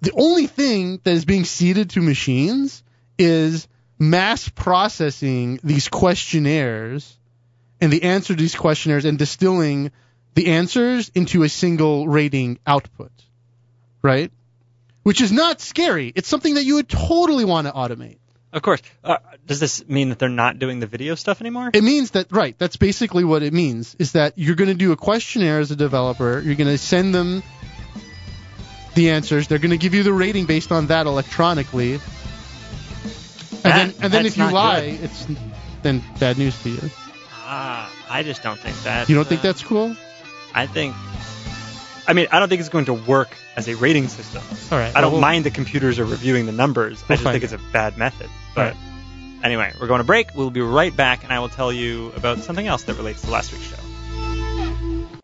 [0.00, 2.82] the only thing that is being ceded to machines
[3.18, 3.66] is
[3.98, 7.18] mass processing these questionnaires
[7.80, 9.90] and the answer to these questionnaires and distilling
[10.34, 13.10] the answers into a single rating output.
[14.02, 14.30] Right?
[15.06, 16.12] Which is not scary.
[16.16, 18.16] It's something that you would totally want to automate.
[18.52, 18.82] Of course.
[19.04, 21.70] Uh, does this mean that they're not doing the video stuff anymore?
[21.72, 24.90] It means that right, that's basically what it means is that you're going to do
[24.90, 27.44] a questionnaire as a developer, you're going to send them
[28.96, 32.00] the answers, they're going to give you the rating based on that electronically.
[33.62, 35.04] And then and then if you lie, good.
[35.04, 35.26] it's
[35.82, 36.90] then bad news to you.
[37.32, 39.08] Ah, I just don't think that.
[39.08, 39.94] You don't think uh, that's cool?
[40.52, 40.96] I think.
[42.08, 44.42] I mean, I don't think it's going to work as a rating system.
[44.70, 44.94] All right.
[44.94, 47.02] I don't well, mind the computers are reviewing the numbers.
[47.02, 48.30] I We'll I just find think it's a bad method.
[48.54, 48.76] But Right.
[49.44, 50.34] anyway, we're going to break.
[50.34, 53.30] We'll be right back, and I will tell you about something else that relates to
[53.30, 53.76] last week's show.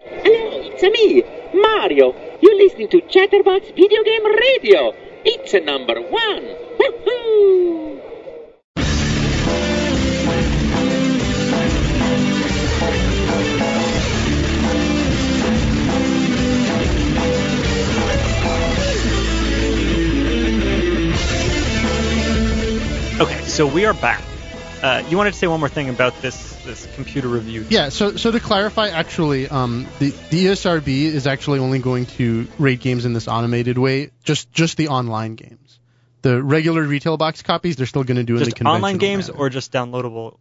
[0.01, 1.23] Hello, it's me,
[1.61, 2.15] Mario.
[2.41, 4.95] You're listening to Chatterbox Video Game Radio.
[5.25, 6.43] It's a number one.
[6.79, 8.01] Woohoo!
[23.23, 24.23] Okay, so we are back.
[24.83, 27.65] Uh, you wanted to say one more thing about this this computer review?
[27.69, 32.49] Yeah, so so to clarify, actually, um, the the ESRB is actually only going to
[32.59, 35.79] rate games in this automated way, just just the online games.
[36.23, 38.99] the regular retail box copies, they're still going to do in the Just conventional online
[38.99, 39.39] games manner.
[39.41, 40.39] or just downloadable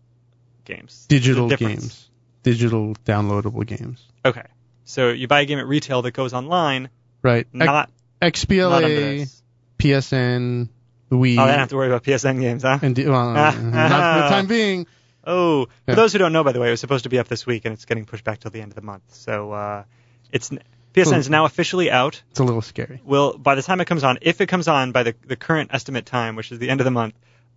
[0.66, 1.06] games?
[1.08, 2.10] digital games,
[2.42, 4.04] digital downloadable games.
[4.26, 4.46] Okay.
[4.86, 6.90] So you buy a game at retail that goes online,
[7.22, 7.46] Right.
[7.54, 7.92] Not, not
[8.22, 9.44] XBLA, this.
[9.78, 10.70] PSN,
[11.12, 12.80] Wii, Oh, I don't have to worry about PSN games, huh?
[12.82, 14.88] and well, not for the time being.
[15.26, 15.96] Oh, for Yeah.
[15.96, 17.66] those who don't know, by the way, it was supposed to be up this week,
[17.66, 19.04] and it's getting pushed back till the end of the month.
[19.14, 19.84] So uh,
[20.32, 20.50] it's
[20.94, 22.22] PSN is now officially out.
[22.32, 23.02] It's a little scary.
[23.04, 25.72] Will by the time it comes on, if it comes on by the the current
[25.74, 27.14] estimate time, which is the end of the month,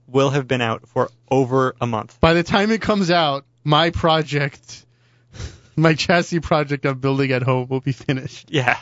[0.07, 2.21] will have been out for over a month.
[2.21, 4.85] By the time it comes out, my project,
[5.77, 8.51] my chassis project I'm building at home will be finished.
[8.51, 8.79] Yeah.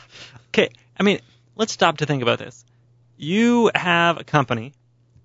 [0.49, 0.71] Okay.
[0.99, 1.21] I mean,
[1.57, 2.65] let's stop to think about this.
[3.23, 4.73] You have a company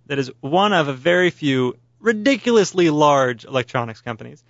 [0.06, 4.44] that is one of a very few ridiculously large electronics companies.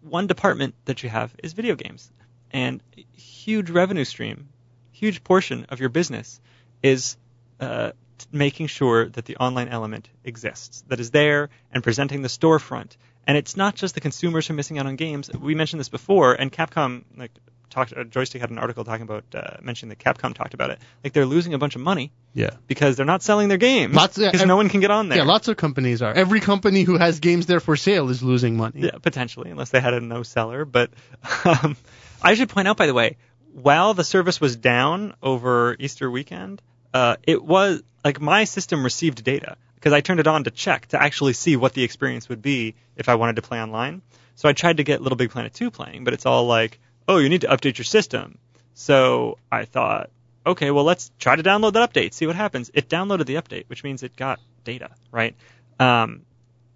[0.00, 2.08] One department that you have is video games.
[2.52, 4.48] And a huge revenue stream,
[4.92, 6.40] huge portion of your business
[6.84, 7.16] is
[7.58, 7.90] uh,
[8.30, 12.96] making sure that the online element exists, that is there and presenting the storefront.
[13.26, 15.32] And it's not just the consumers who are missing out on games.
[15.32, 17.32] We mentioned this before, and Capcom like
[17.72, 17.92] talked.
[17.92, 20.78] Uh, Joystiq had an article talking about uh, mentioning that Capcom talked about it.
[21.02, 22.50] Like they're losing a bunch of money Yeah.
[22.68, 25.18] because they're not selling their games Lots because no one can get on there.
[25.18, 26.12] Yeah, lots of companies are.
[26.12, 28.82] Every company who has games there for sale is losing money.
[28.82, 30.64] Yeah, potentially, unless they had a no seller.
[30.64, 30.90] But
[31.44, 31.76] um,
[32.22, 33.16] I should point out, by the way,
[33.52, 36.62] while the service was down over Easter weekend,
[36.94, 40.86] uh, it was like my system received data because I turned it on to check
[40.88, 44.02] to actually see what the experience would be if I wanted to play online.
[44.34, 46.78] So I tried to get Little Big Planet 2 playing, but it's all like,
[47.12, 48.38] oh, you need to update your system.
[48.74, 50.10] So I thought,
[50.46, 52.70] okay, well, let's try to download that update, see what happens.
[52.74, 55.36] It downloaded the update, which means it got data, right?
[55.78, 56.22] Um,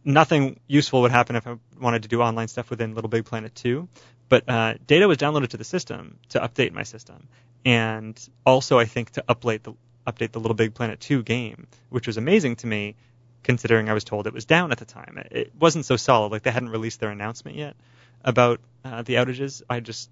[0.05, 3.55] nothing useful would happen if I wanted to do online stuff within Little Big Planet
[3.55, 3.89] 2.
[4.29, 7.29] But uh, data was downloaded to the system to update my system,
[7.65, 9.75] and also I think to update the
[10.07, 12.97] update the Little Big Planet 2 game, which was amazing to me,
[13.43, 15.23] considering I was told it was down at the time.
[15.31, 17.77] It, wasn't so solid; like they hadn't released their announcement yet
[18.25, 19.63] about uh, the outages.
[19.71, 20.11] I just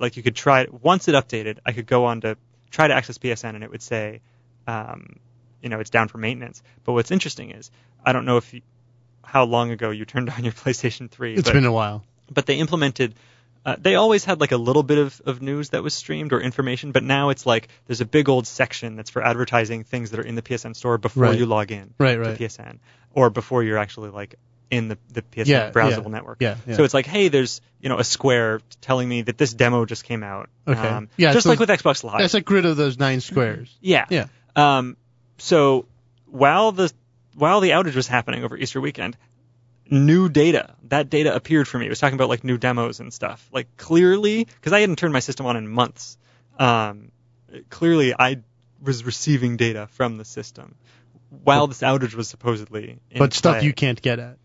[0.00, 1.58] like you could try it once it updated.
[1.66, 2.36] I could go on to
[2.70, 4.20] try to access PSN, and it would say,
[4.66, 5.16] um,
[5.62, 6.62] you know, it's down for maintenance.
[6.84, 7.70] But what's interesting is
[8.04, 8.62] I don't know if you,
[9.24, 11.34] how long ago you turned on your PlayStation 3.
[11.34, 12.04] It's but, been a while.
[12.30, 13.14] but they implemented.
[13.66, 16.40] Uh, they always had like a little bit of, of news that was streamed or
[16.40, 20.20] information, but now it's like there's a big old section that's for advertising things that
[20.20, 21.38] are in the PSN store before Right.
[21.38, 22.36] you log in Right, to.
[22.36, 22.78] PSN,
[23.12, 24.36] or before you're actually like
[24.70, 26.36] in the the PSN Yeah, browsable yeah, network.
[26.40, 26.76] yeah, yeah.
[26.76, 30.04] So it's like, hey, there's you know a square telling me that this demo just
[30.04, 30.50] came out.
[30.66, 30.78] Okay.
[30.80, 32.18] Um, Yeah, just so like with Xbox Live.
[32.20, 33.74] That's a grid of those nine squares.
[33.80, 34.06] Yeah.
[34.10, 34.26] Yeah.
[34.56, 34.96] Um,
[35.38, 35.86] so
[36.26, 36.92] while the
[37.34, 39.16] while the outage was happening over Easter weekend,
[39.90, 41.86] new data that data appeared for me.
[41.86, 43.46] It was talking about like new demos and stuff.
[43.52, 46.18] Like clearly, because I hadn't turned my system on in months.
[46.58, 47.12] Um,
[47.70, 48.40] clearly, I
[48.82, 50.74] was receiving data from the system
[51.44, 52.98] while this outage was supposedly.
[53.10, 53.66] In But stuff play.
[53.66, 54.36] you can't get at.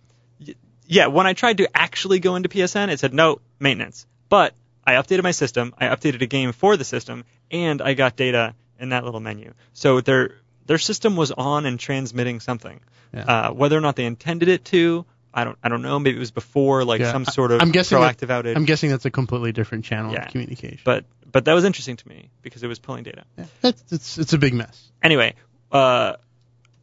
[0.87, 4.05] Yeah, when I tried to actually go into PSN, it said no maintenance.
[4.29, 4.53] But
[4.85, 8.53] I updated my system, I updated a game for the system, and I got data
[8.79, 9.53] in that little menu.
[9.73, 12.79] So their their system was on and transmitting something.
[13.13, 13.23] Yeah.
[13.23, 15.99] Uh, whether or not they intended it to, I don't I don't know.
[15.99, 18.55] Maybe it was before like Yeah, some sort of I'm guessing that- proactive outage.
[18.55, 20.25] I'm guessing that's a completely different channel Yeah.
[20.25, 20.79] of communication.
[20.83, 23.23] but but that was interesting to me because it was pulling data.
[23.37, 24.91] Yeah, it's, it's it's a big mess.
[25.01, 25.35] Anyway,
[25.71, 26.13] uh,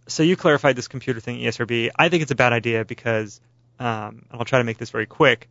[0.08, 1.90] so you clarified this computer thing, ESRB.
[1.96, 3.40] I think it's a bad idea because,
[3.80, 5.48] um, and I'll try to make this very quick.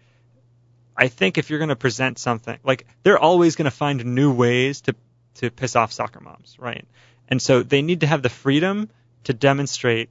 [0.96, 4.34] I think if you're going to present something, like they're always going to find new
[4.34, 4.96] ways to
[5.36, 6.86] to piss off soccer moms, right?
[7.28, 8.90] And so they need to have the freedom
[9.26, 10.10] to demonstrate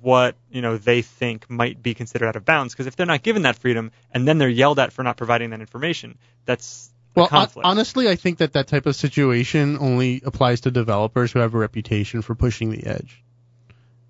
[0.00, 2.74] what you know they think might be considered out of bounds.
[2.74, 5.50] Because if they're not given that freedom and then they're yelled at for not providing
[5.50, 7.64] that information, that's Well, conflict.
[7.64, 11.58] honestly, I think that that type of situation only applies to developers who have a
[11.58, 13.22] reputation for pushing the edge.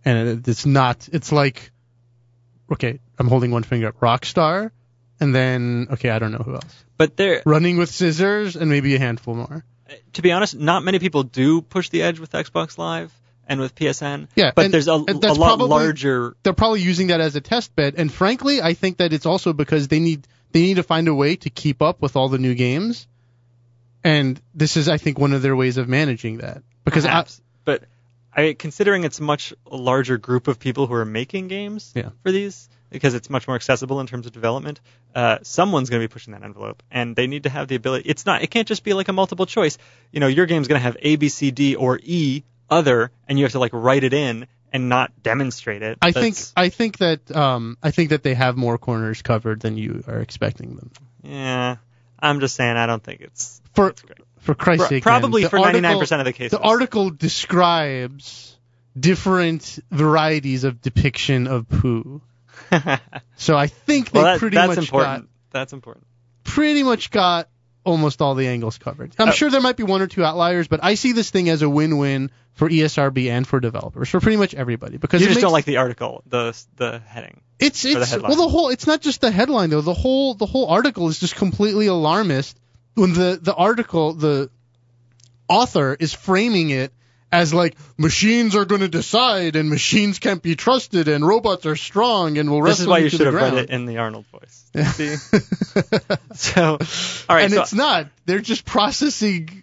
[0.07, 1.09] And it's not.
[1.12, 1.71] It's like,
[2.71, 4.70] okay, I'm holding one finger up, Rockstar,
[5.20, 6.85] and then okay, I don't know who else.
[6.96, 9.64] but they're Running with scissors, and maybe a handful more.
[10.14, 13.12] to be honest, not many people do push the edge with Xbox Live
[13.46, 14.29] and with PSN.
[14.35, 16.35] Yeah, but and- there's a, a lot probably- larger.
[16.42, 19.53] They're probably using that as a test bed, and frankly, I think that it's also
[19.53, 22.38] because they need they need to find a way to keep up with all the
[22.38, 23.07] new games,
[24.03, 26.62] and this is, I think, one of their ways of managing that.
[26.85, 27.24] Because I,
[27.64, 27.85] but
[28.33, 32.11] I considering it's a much larger group of people who are making games Yeah.
[32.22, 34.80] for these because it's much more accessible in terms of development.
[35.14, 38.09] Uh, someone's going to be pushing that envelope, and they need to have the ability.
[38.09, 38.42] It's not.
[38.42, 39.78] It can't just be like a multiple choice.
[40.12, 43.37] You know, your game's going to have A, B, C, D, or E, other, and
[43.37, 45.98] you have to like write it in and not demonstrate it.
[46.00, 49.76] I think I think that um I think that they have more corners covered than
[49.76, 50.92] you are expecting them.
[51.24, 51.76] Yeah,
[52.20, 52.76] I'm just saying.
[52.76, 54.02] I don't think it's For it's
[54.38, 56.59] for Christ's sake, probably man, for article- 99% of the cases.
[56.59, 58.57] The article describes
[58.98, 62.22] different varieties of depiction of poo.
[63.37, 65.23] So I think they well, that, pretty that's much important.
[65.25, 66.07] got That's important.
[66.45, 67.49] pretty much got
[67.85, 69.12] almost all the angles covered.
[69.19, 69.33] I'm Oh.
[69.33, 71.69] sure there might be one or two outliers, but I see this thing as a
[71.69, 74.97] win-win for ESRB and for developers, for pretty much everybody.
[74.97, 77.40] Because You just makes, don't like the article, the the heading.
[77.59, 78.31] it's the it's headline.
[78.31, 79.81] well the whole it's not just the headline though.
[79.83, 82.57] The whole the whole article is just completely alarmist
[82.95, 84.51] when the the article the
[85.49, 86.93] author is framing it
[87.35, 91.75] as like machines are going to decide and machines can't be trusted and robots are
[91.77, 93.57] strong and will wrestle This is why you should have ground.
[93.57, 94.70] read it in the Arnold voice.
[94.92, 95.16] See?
[96.35, 96.79] so,
[97.29, 97.44] all right.
[97.44, 98.07] and so, it's not.
[98.25, 99.62] They're just processing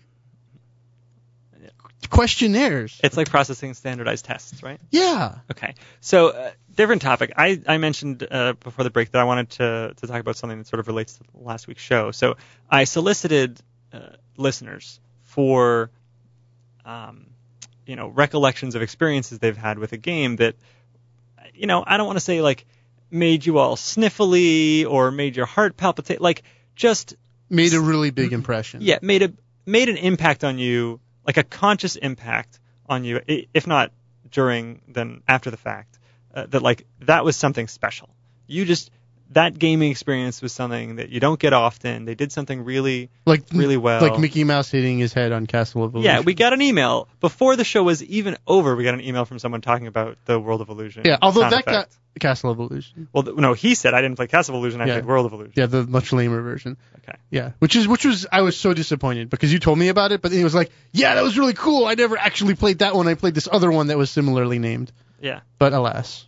[2.09, 2.99] questionnaires.
[3.03, 4.79] it's like processing standardized tests, right?
[4.91, 5.35] Yeah.
[5.51, 5.75] Okay.
[6.01, 7.31] So, uh, different topic.
[7.37, 10.57] I, I mentioned uh, before the break that I wanted to, to talk about something
[10.59, 12.11] that sort of relates to last week's show.
[12.11, 12.35] So,
[12.69, 13.61] I solicited
[13.93, 13.99] uh,
[14.35, 15.89] listeners for,
[16.83, 17.27] um,
[17.85, 20.55] you know, recollections of experiences they've had with a game that,
[21.53, 22.65] you know, I don't want to say like
[23.09, 26.21] made you all sniffly or made your heart palpitate.
[26.21, 26.43] Like,
[26.75, 27.15] just
[27.49, 28.79] Made a really big impression.
[28.81, 29.33] yeah, made a
[29.65, 33.19] made an impact on you, like a conscious impact on you,
[33.53, 33.91] if not
[34.31, 35.99] during, then after the fact.
[36.33, 38.09] Uh, that like that was something special.
[38.47, 38.89] You just
[39.31, 42.05] that gaming experience was something that you don't get often.
[42.05, 44.01] They did something really, Like really well.
[44.01, 46.11] Like Mickey Mouse hitting his head on Castle of Illusion.
[46.15, 46.19] yeah.
[46.21, 48.75] We got an email before the show was even over.
[48.75, 51.03] We got an email from someone talking about the World of Illusion.
[51.05, 51.89] Yeah, although that got.
[52.19, 53.07] Castle of Illusion.
[53.13, 54.81] well, th- no, he said I didn't play Castle of Illusion.
[54.81, 54.93] I Yeah.
[54.95, 55.53] played World of Illusion.
[55.55, 56.75] Yeah, the much lamer version.
[56.99, 57.17] Okay.
[57.29, 60.21] Yeah, which is which was I was so disappointed because you told me about it,
[60.21, 61.85] but it was like, yeah, that was really cool.
[61.85, 63.07] I never actually played that one.
[63.07, 64.91] I played this other one that was similarly named,
[65.21, 65.39] Yeah.
[65.57, 66.25] but alas,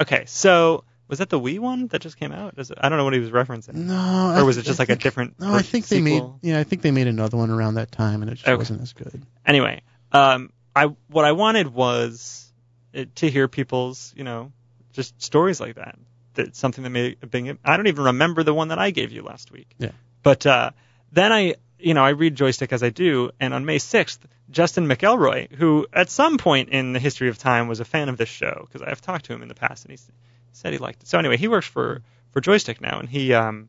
[0.00, 0.24] Okay.
[0.26, 2.54] So was that the Wii one that just came out?
[2.56, 3.74] Is it, I don't know what he was referencing.
[3.74, 4.34] no.
[4.38, 6.38] Or was I- it just I like a different No, I think they sequel?
[6.42, 6.48] made.
[6.50, 8.56] Yeah, I think they made another one around that time, and it just Okay.
[8.56, 9.20] wasn't as good.
[9.44, 12.50] Anyway, um, I what I wanted was
[12.96, 14.52] uh, to hear people's, you know,
[14.92, 15.98] just stories like that.
[16.34, 17.58] That something that a big.
[17.64, 19.68] I don't even remember the one that I gave you last week.
[19.78, 19.90] Yeah.
[20.22, 20.70] But uh,
[21.12, 24.18] then I, you know, I read Joystiq as I do, and on May 6th,
[24.50, 28.16] Justin McElroy, who at some point in the history of time was a fan of
[28.16, 30.08] this show, because I have talked to him in the past, and he s-
[30.52, 31.08] said he liked it.
[31.08, 33.68] So anyway, he works for for Joystiq now, and he um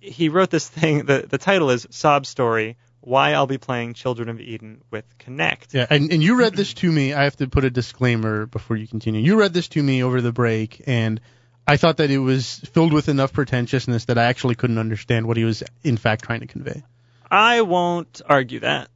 [0.00, 1.04] he wrote this thing.
[1.06, 5.72] The the title is Sob Story: Why I'll be playing Children of Eden with Kinect.
[5.72, 7.12] Yeah, and, and you read this to me.
[7.14, 9.20] I have to put a disclaimer before you continue.
[9.20, 11.20] You read this to me over the break, and
[11.66, 15.36] I thought that it was filled with enough pretentiousness that I actually couldn't understand what
[15.36, 16.82] he was in fact trying to convey.
[17.30, 18.88] I won't argue that.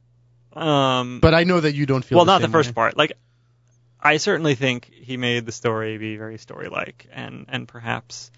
[0.53, 2.17] Um, But I know that you don't feel.
[2.17, 2.73] well, the not the first way.
[2.73, 2.97] part.
[2.97, 3.13] Like,
[4.01, 8.31] I certainly think he made the story be very story-like, and and perhaps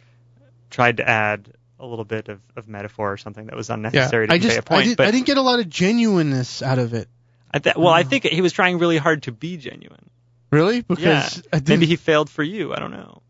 [0.69, 4.27] tried to add a little bit of, of metaphor or something that was Yeah, unnecessary
[4.27, 4.81] to I just a point.
[4.81, 7.07] I, did, but I didn't get a lot of genuineness out of it.
[7.51, 8.09] I th- well, I mm.
[8.09, 10.09] think he was trying really hard to be genuine.
[10.51, 10.81] Really?
[10.81, 12.73] Because yeah, I didn't, maybe he failed for you.
[12.73, 13.21] I don't know.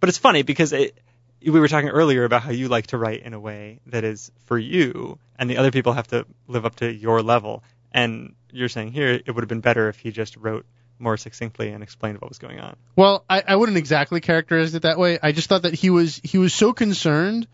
[0.00, 0.98] But it's funny because it,
[1.42, 4.30] we were talking earlier about how you like to write in a way that is
[4.46, 7.62] for you, and the other people have to live up to your level.
[7.92, 10.66] And you're saying here it would have been better if he just wrote
[10.98, 12.76] more succinctly and explained what was going on.
[12.94, 15.18] Well, I, I wouldn't exactly characterize it that way.
[15.22, 17.46] I just thought that he was he was so concerned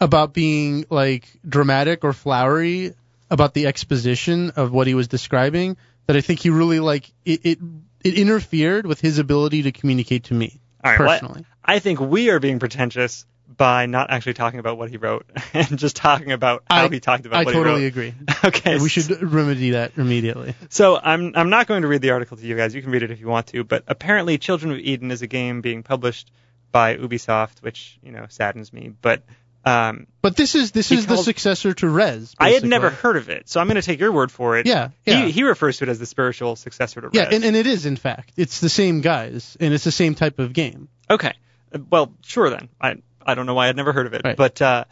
[0.00, 2.94] about being like dramatic or flowery
[3.30, 7.40] about the exposition of what he was describing that I think he really like it
[7.44, 7.58] it,
[8.02, 11.44] it interfered with his ability to communicate to me All right, well, personally.
[11.64, 15.78] I think we are being pretentious by not actually talking about what he wrote and
[15.78, 18.14] just talking about how I- he talked about I what totally he agree.
[18.44, 20.54] Okay, we should remedy that immediately.
[20.70, 22.74] So I'm I'm not going to read the article to you guys.
[22.74, 23.64] You can read it if you want to.
[23.64, 26.30] But apparently, Children of Eden is a game being published
[26.72, 28.92] by Ubisoft, which you know saddens me.
[29.02, 29.24] But
[29.64, 32.34] um, But this is this is the successor to Rez.
[32.38, 34.66] I had never heard of it, so I'm going to take your word for it.
[34.66, 35.26] Yeah, yeah.
[35.26, 37.34] He, he refers to it as the spiritual successor to Yeah, Rez.
[37.34, 38.32] and, and it is in fact.
[38.38, 40.88] It's the same guys and it's the same type of game.
[41.10, 41.34] Okay.
[41.90, 42.68] Well, sure then.
[42.80, 44.36] I I don't know why I'd never heard of it, Right.
[44.36, 44.84] but uh,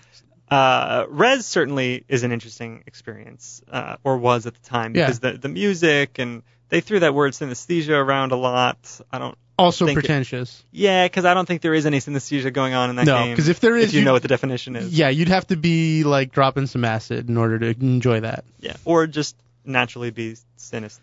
[0.51, 5.07] uh, Rez certainly is an interesting experience, uh, or was at the time, Yeah.
[5.07, 8.79] because the the music and they threw that word synesthesia around a lot.
[9.12, 9.37] I don't.
[9.59, 10.62] Also Think it- pretentious.
[10.70, 13.14] Yeah, because I don't think there is any synesthesia going on in that game.
[13.14, 13.37] No, game.
[13.37, 15.49] 'cause if there is, if you you- know what the definition is, Yeah, you'd have
[15.49, 18.45] to be like dropping some acid in order to enjoy that.
[18.61, 21.01] yeah, or just naturally be synesthetic.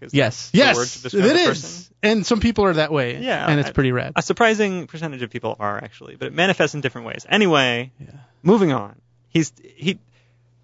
[0.00, 1.90] Is Yes, yes, word to describe it is.
[2.02, 3.22] And some people are that way.
[3.22, 4.12] Yeah, and it's I- pretty rad.
[4.16, 7.24] A surprising percentage of people are actually, but it manifests in different ways.
[7.28, 8.06] Anyway, Yeah.
[8.42, 8.96] moving on.
[9.28, 9.98] He's he.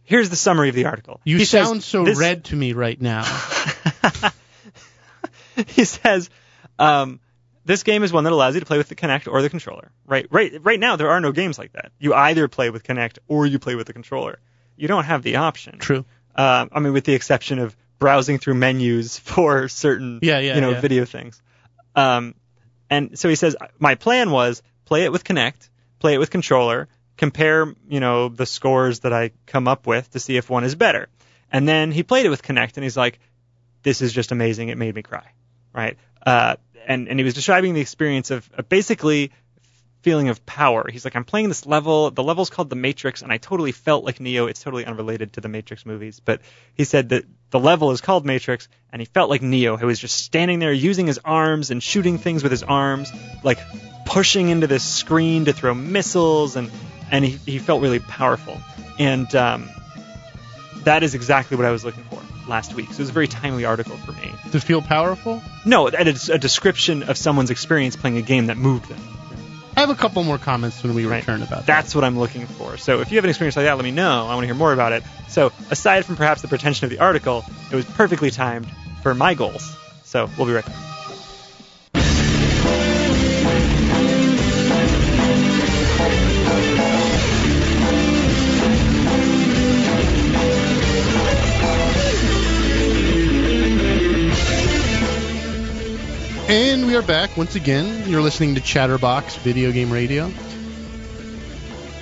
[0.05, 1.21] Here's the summary of the article.
[1.25, 3.25] you he says, sound so this- red to me right now.
[5.69, 6.31] he says,
[6.79, 7.21] um,
[7.65, 9.91] this game is one that allows you to play with the Kinect or the controller.
[10.07, 11.93] Right, right, right now there are no games like that.
[11.99, 14.39] You either play with Kinect or you play with the controller.
[14.77, 15.79] You don't have the option.
[15.79, 16.05] True.
[16.35, 20.61] Uh, I mean, with the exception of browsing through menus for certain Yeah, yeah, you
[20.61, 20.81] know yeah.
[20.81, 21.41] video things.
[21.95, 22.35] Um,
[22.89, 25.69] and so he says my plan was play it with Kinect,
[26.01, 30.19] play it with controller, compare you know the scores that I come up with to
[30.19, 31.09] see if one is better.
[31.53, 33.21] And then he played it with Kinect, and he's like,
[33.83, 34.69] "This is just amazing.
[34.71, 35.33] It made me cry."
[35.73, 35.97] Right?
[36.25, 39.31] Uh, and and he was describing the experience of, of basically
[40.03, 40.87] feeling of power.
[40.91, 42.11] He's like, I'm playing this level.
[42.11, 44.47] The level's called The Matrix, and I totally felt like Neo.
[44.47, 46.41] It's totally unrelated to the Matrix movies, but
[46.75, 49.99] he said that the level is called Matrix, and he felt like Neo, who was
[49.99, 53.59] just standing there using his arms and shooting things with his arms, like
[54.07, 56.71] pushing into this screen to throw missiles, and
[57.11, 58.61] and he, he felt really powerful.
[58.99, 59.69] And um,
[60.85, 62.89] that is exactly what I was looking for last week.
[62.89, 64.33] So it was a very timely article for me.
[64.53, 65.43] To feel powerful?
[65.65, 69.01] No, it's a description of someone's experience playing a game that moved them.
[69.81, 71.21] I have a couple more comments when we Right.
[71.21, 71.67] return about that.
[71.67, 72.77] That's what I'm looking for.
[72.77, 74.27] So if you have an experience like that, let me know.
[74.27, 75.03] I want to hear more about it.
[75.29, 78.67] So aside from perhaps the pretension of the article, it was perfectly timed
[79.03, 79.75] for my goals.
[80.05, 80.90] So we'll be right back.
[97.01, 98.07] Are back once again.
[98.11, 100.25] You're listening to Chatterbox Video Game Radio.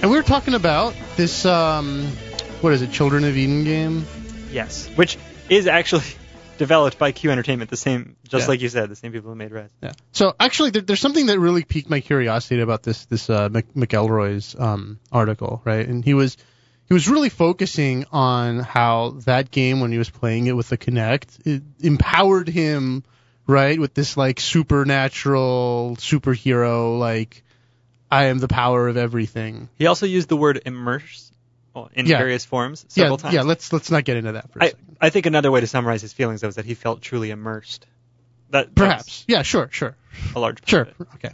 [0.03, 2.05] And we were talking about this, um,
[2.63, 4.05] what is it, Children of Eden game?
[4.51, 5.17] Yes, which
[5.49, 6.03] is actually
[6.59, 8.49] developed by Q Entertainment, the same, just Yeah.
[8.49, 9.71] like you said, the same people who made Rez.
[9.81, 9.93] Yeah.
[10.11, 13.73] So actually, there, there's something that really piqued my curiosity about this this uh, Mc,
[13.75, 15.87] McElroy's um, article, right?
[15.87, 16.37] And he was
[16.89, 20.77] he was really focusing on how that game, when he was playing it with the
[20.79, 23.05] Kinect, it empowered him,
[23.49, 27.43] right, with this like supernatural superhero, like
[28.11, 29.69] I am the power of everything.
[29.77, 31.33] He also used the word immerse
[31.75, 32.19] well, in Yeah.
[32.19, 33.35] various forms Yeah, several times.
[33.35, 33.43] yeah.
[33.43, 34.97] Let's let's not get into that for a I, second.
[35.01, 37.87] I think another way to summarize his feelings though is that he felt truly immersed.
[38.51, 39.25] That Perhaps.
[39.29, 39.43] Yeah.
[39.43, 39.69] Sure.
[39.71, 39.95] Sure.
[40.35, 40.81] a large part Sure.
[40.83, 41.09] of it.
[41.17, 41.31] Okay.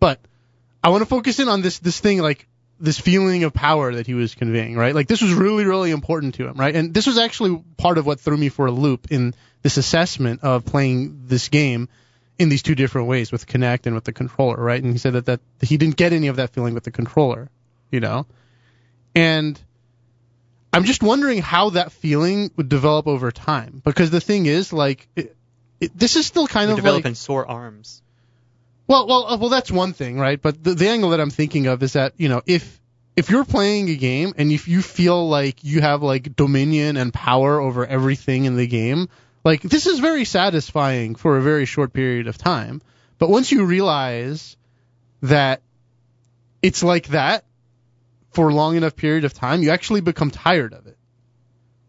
[0.00, 0.20] But
[0.84, 2.46] I want to focus in on this this thing like
[2.80, 4.94] this feeling of power that he was conveying, right?
[4.94, 6.74] Like this was really really important to him, right?
[6.74, 10.42] And this was actually part of what threw me for a loop in this assessment
[10.42, 11.88] of playing this game
[12.38, 14.82] in these two different ways with Kinect and with the controller, right?
[14.82, 17.50] And he said that that he didn't get any of that feeling with the controller,
[17.90, 18.26] you know.
[19.14, 19.60] And
[20.72, 25.08] I'm just wondering how that feeling would develop over time because the thing is like
[25.16, 25.34] it,
[25.80, 28.02] it, this is still kind of develop like sore arms.
[28.88, 30.40] Well, well, uh, well, that's one thing, right?
[30.40, 32.80] But the, the angle that I'm thinking of is that you know if
[33.16, 37.12] if you're playing a game and if you feel like you have like dominion and
[37.12, 39.08] power over everything in the game,
[39.44, 42.80] like this is very satisfying for a very short period of time.
[43.18, 44.56] But once you realize
[45.22, 45.60] that
[46.62, 47.44] it's like that
[48.30, 50.96] for a long enough period of time, you actually become tired of it,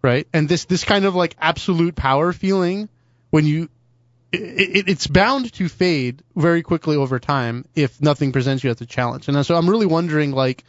[0.01, 0.27] right?
[0.33, 2.89] And this this kind of like absolute power feeling
[3.29, 3.69] when you
[4.31, 8.81] it, it, it's bound to fade very quickly over time if nothing presents you as
[8.81, 9.27] a challenge.
[9.27, 10.63] And so I'm really wondering, like,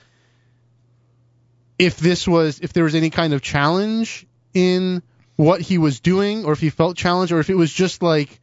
[1.79, 5.03] if this was, if there was any kind of challenge in
[5.37, 8.41] what he was doing, or if he felt challenged, or if it was just like,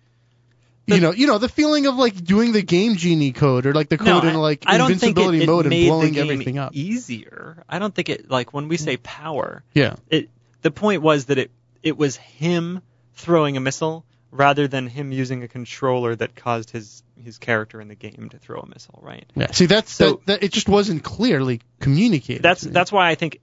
[0.87, 3.89] you know, you know, the feeling of like doing the game genie code, or like
[3.89, 6.31] the No, code in like I, I think it, invincibility it mode and blowing game
[6.31, 6.73] everything up.
[6.73, 7.63] easier.
[7.67, 10.29] I don't think it like when we say power, Yeah, it
[10.61, 11.51] the point was that it
[11.83, 12.81] it was him
[13.15, 17.87] throwing a missile rather than him using a controller that caused his his character in
[17.87, 19.25] the game to throw a missile, right?
[19.35, 19.51] yeah.
[19.51, 20.43] See, that's So- that, that.
[20.43, 22.43] It just wasn't clearly communicated.
[22.43, 23.39] That's that's why I think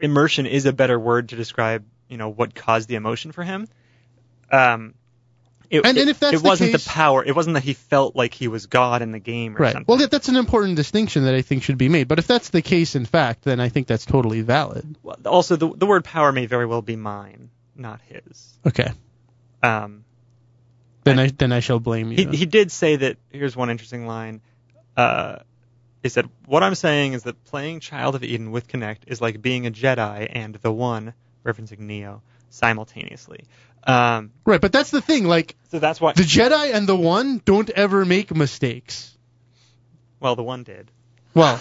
[0.00, 3.68] immersion is a better word to describe you know what caused the emotion for him.
[4.50, 4.94] Um,
[5.68, 7.64] it, And- it, and if that's it the wasn't case- the power, it wasn't that
[7.64, 9.72] he felt like he was God in the game or Right.
[9.72, 9.96] something.
[9.98, 12.06] Well, that's an important distinction that I think should be made.
[12.06, 14.96] But if that's the case, in fact, then I think that's totally valid.
[15.02, 18.58] Well, also, the the word power may very well be mine, not his.
[18.64, 18.92] Okay.
[19.62, 20.04] Um,
[21.06, 22.16] Then I then I shall blame you.
[22.28, 23.16] he he did say that.
[23.30, 24.40] Here's one interesting line.
[24.96, 25.38] Uh,
[26.02, 29.40] he said, "What I'm saying is that playing Child of Eden with Kinect is like
[29.42, 33.44] being a Jedi and the One, referencing Neo, simultaneously."
[33.84, 35.24] Um, right, but that's the thing.
[35.26, 36.12] Like so that's why.
[36.12, 39.16] the Jedi and the One don't ever make mistakes.
[40.20, 40.90] well, the One did.
[41.34, 41.60] Well,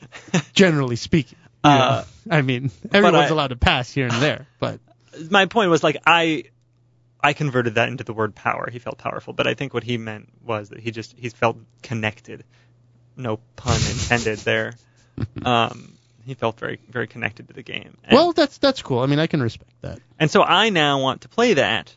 [0.52, 1.38] generally speaking.
[1.64, 2.36] you Uh, know.
[2.36, 4.78] I mean, everyone's I- allowed to pass here and there, but
[5.30, 6.44] my point was like I
[7.26, 8.68] I converted that into the word power.
[8.70, 11.56] He felt powerful, but I think what he meant was that he just he felt
[11.82, 12.44] connected.
[13.16, 14.74] No pun intended there.
[15.42, 15.94] Um,
[16.26, 17.96] he felt very very connected to the game.
[18.04, 18.98] And, well, that's that's cool.
[19.00, 19.98] I mean, I can respect that.
[20.20, 21.94] and so I now want to play that,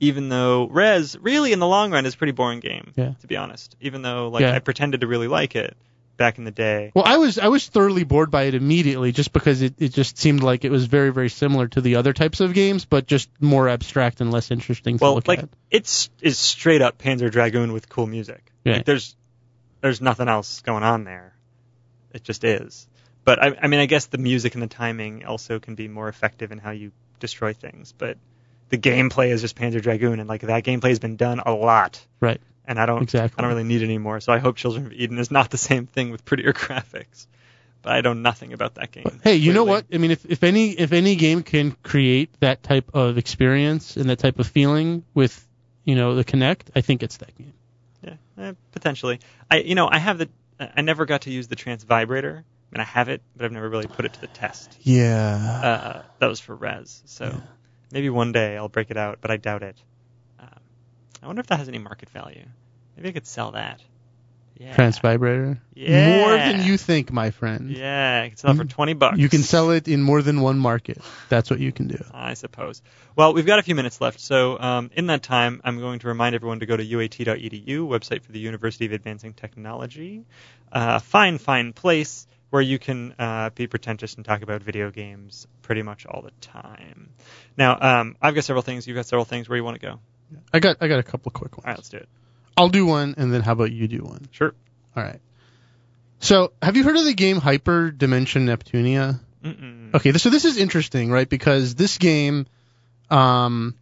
[0.00, 2.92] even though Rez really in the long run is a pretty boring game.
[2.96, 3.12] Yeah.
[3.20, 4.54] To be honest, even though like Yeah.
[4.54, 5.76] I pretended to really like it,
[6.16, 6.92] back in the day.
[6.94, 10.18] Well, I was I was thoroughly bored by it immediately, just because it, it just
[10.18, 13.28] seemed like it was very very similar to the other types of games, but just
[13.40, 15.48] more abstract and less interesting to Well, like at.
[15.70, 18.52] it's is straight up Panzer Dragoon with cool music.
[18.64, 18.74] Yeah.
[18.74, 19.16] Like, there's
[19.80, 21.34] there's nothing else going on there.
[22.12, 22.88] It just is.
[23.24, 26.08] But I, I mean, I guess the music and the timing also can be more
[26.08, 27.92] effective in how you destroy things.
[27.96, 28.18] But
[28.68, 32.04] the gameplay is just Panzer Dragoon, and like that gameplay has been done a lot,
[32.20, 32.40] Right.
[32.66, 33.36] And I don't Exactly.
[33.38, 34.20] I don't really need it anymore.
[34.20, 37.26] So I hope Children of Eden is not the same thing with prettier graphics.
[37.82, 39.20] But I know nothing about that game.
[39.22, 39.84] Hey, you know what?
[39.92, 44.08] I mean, if if any if any game can create that type of experience and
[44.08, 45.46] that type of feeling with
[45.84, 47.52] you know the Kinect, I think it's that game.
[48.02, 49.20] Yeah, eh, potentially.
[49.50, 52.42] I you know I have the I never got to use the Trance Vibrator.
[52.46, 54.78] I mean I have it, but I've never really put it to the test.
[54.80, 55.60] Yeah.
[55.62, 57.38] Uh, that was for Rez, so
[57.92, 59.76] maybe one day I'll break it out, but I doubt it.
[61.24, 62.44] I wonder if that has any market value.
[62.96, 63.80] Maybe I could sell that.
[64.56, 64.74] Yeah.
[64.74, 65.58] Trance Vibrator.
[65.74, 66.20] Yeah.
[66.20, 67.70] More than you think, my friend.
[67.70, 69.18] Yeah, I can sell it for twenty bucks.
[69.18, 70.98] You can sell it in more than one market.
[71.28, 72.04] That's what you can do.
[72.12, 72.82] I suppose.
[73.16, 76.08] Well, we've got a few minutes left, so um, in that time, I'm going to
[76.08, 80.24] remind everyone to go to uat.edu, website for the University of Advancing Technology.
[80.70, 85.48] Uh, fine, fine place where you can uh, be pretentious and talk about video games
[85.62, 87.08] pretty much all the time.
[87.56, 88.86] Now, um, I've got several things.
[88.86, 89.48] You've got several things.
[89.48, 89.98] Where you want to go?
[90.52, 91.64] I got I got a couple of quick ones.
[91.66, 92.08] All right, let's do it.
[92.56, 94.28] I'll do one, and then how about you do one?
[94.30, 94.54] Sure.
[94.96, 95.20] All right.
[96.20, 99.20] So, have you heard of the game Hyperdimension Neptunia?
[99.44, 99.94] Mm-mm.
[99.94, 101.28] Okay, so this is interesting, right?
[101.28, 102.46] Because this game,
[103.10, 103.74] um,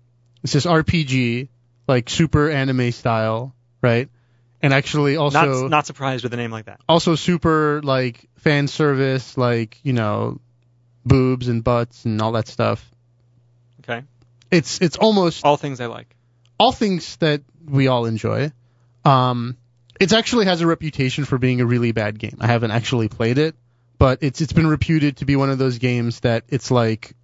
[0.43, 1.49] it's this RPG,
[1.87, 4.09] like super anime style, right?
[4.61, 6.81] And actually also not not surprised with a name like that.
[6.89, 10.41] also super like fan service, like you know,
[11.05, 12.89] boobs and butts and all that stuff.
[13.81, 14.05] Okay.
[14.51, 16.15] It's it's almost All things I like.
[16.59, 18.53] All things that we all enjoy.
[19.05, 19.57] Um,
[20.01, 22.39] it actually has a reputation for being a really bad game.
[22.41, 23.55] I haven't actually played it,
[23.99, 27.15] but it's it's been reputed to be one of those games that it's like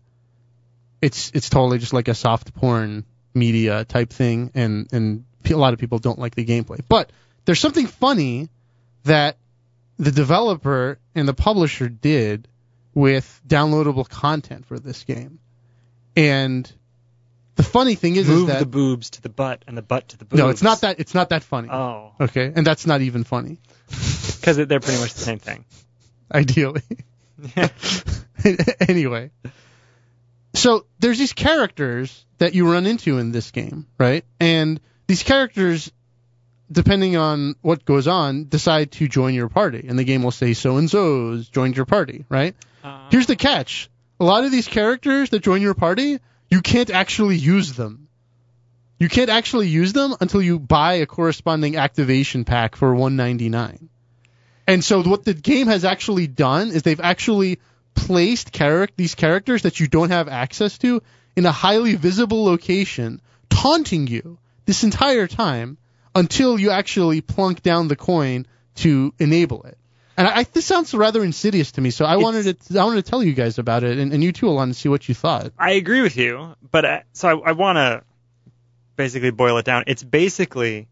[1.01, 3.05] it's it's totally just like a soft porn
[3.35, 6.81] media type thing, and and a lot of people don't like the gameplay.
[6.89, 7.11] But
[7.45, 8.49] there's something funny
[9.05, 9.37] that
[9.99, 12.47] the developer and the publisher did
[12.95, 15.39] with downloadable content for this game,
[16.17, 16.71] and
[17.59, 20.09] the funny thing is, Move is that the boobs to the butt and the butt
[20.11, 20.39] to the boobs.
[20.39, 21.01] no, it's not that.
[21.01, 21.69] It's not that funny.
[21.69, 23.59] Oh, Okay, and that's not even funny.
[23.89, 25.65] because they're pretty much the same thing.
[26.33, 26.83] Ideally.
[28.89, 29.31] anyway,
[30.55, 34.25] so there's these characters that you run into in this game, right?
[34.39, 35.91] And these characters,
[36.71, 40.55] depending on what goes on, decide to join your party, and the game will say
[40.55, 42.55] so and so's joined your party, right?
[42.85, 43.91] Uh, Here's the catch:
[44.21, 46.19] a lot of these characters that join your party,
[46.51, 48.09] you can't actually use them.
[48.99, 53.89] You can't actually use them until you buy a corresponding activation pack for 199.
[54.67, 57.59] And so what the game has actually done is they've actually
[57.95, 58.53] placed
[58.97, 61.03] these characters that you don't have access to
[61.37, 65.79] in a highly visible location, taunting you this entire time
[66.15, 69.79] until you actually plunk down the coin to enable it.
[70.19, 72.85] And I, I, this sounds rather insidious to me, so I It's- wanted to I
[72.85, 75.09] wanted to tell you guys about it, and, and you too, Alon, to see what
[75.09, 75.53] you thought.
[75.59, 78.03] I agree with you, but uh, so I, I want to
[78.97, 79.85] basically boil it down.
[79.87, 80.89] It's basically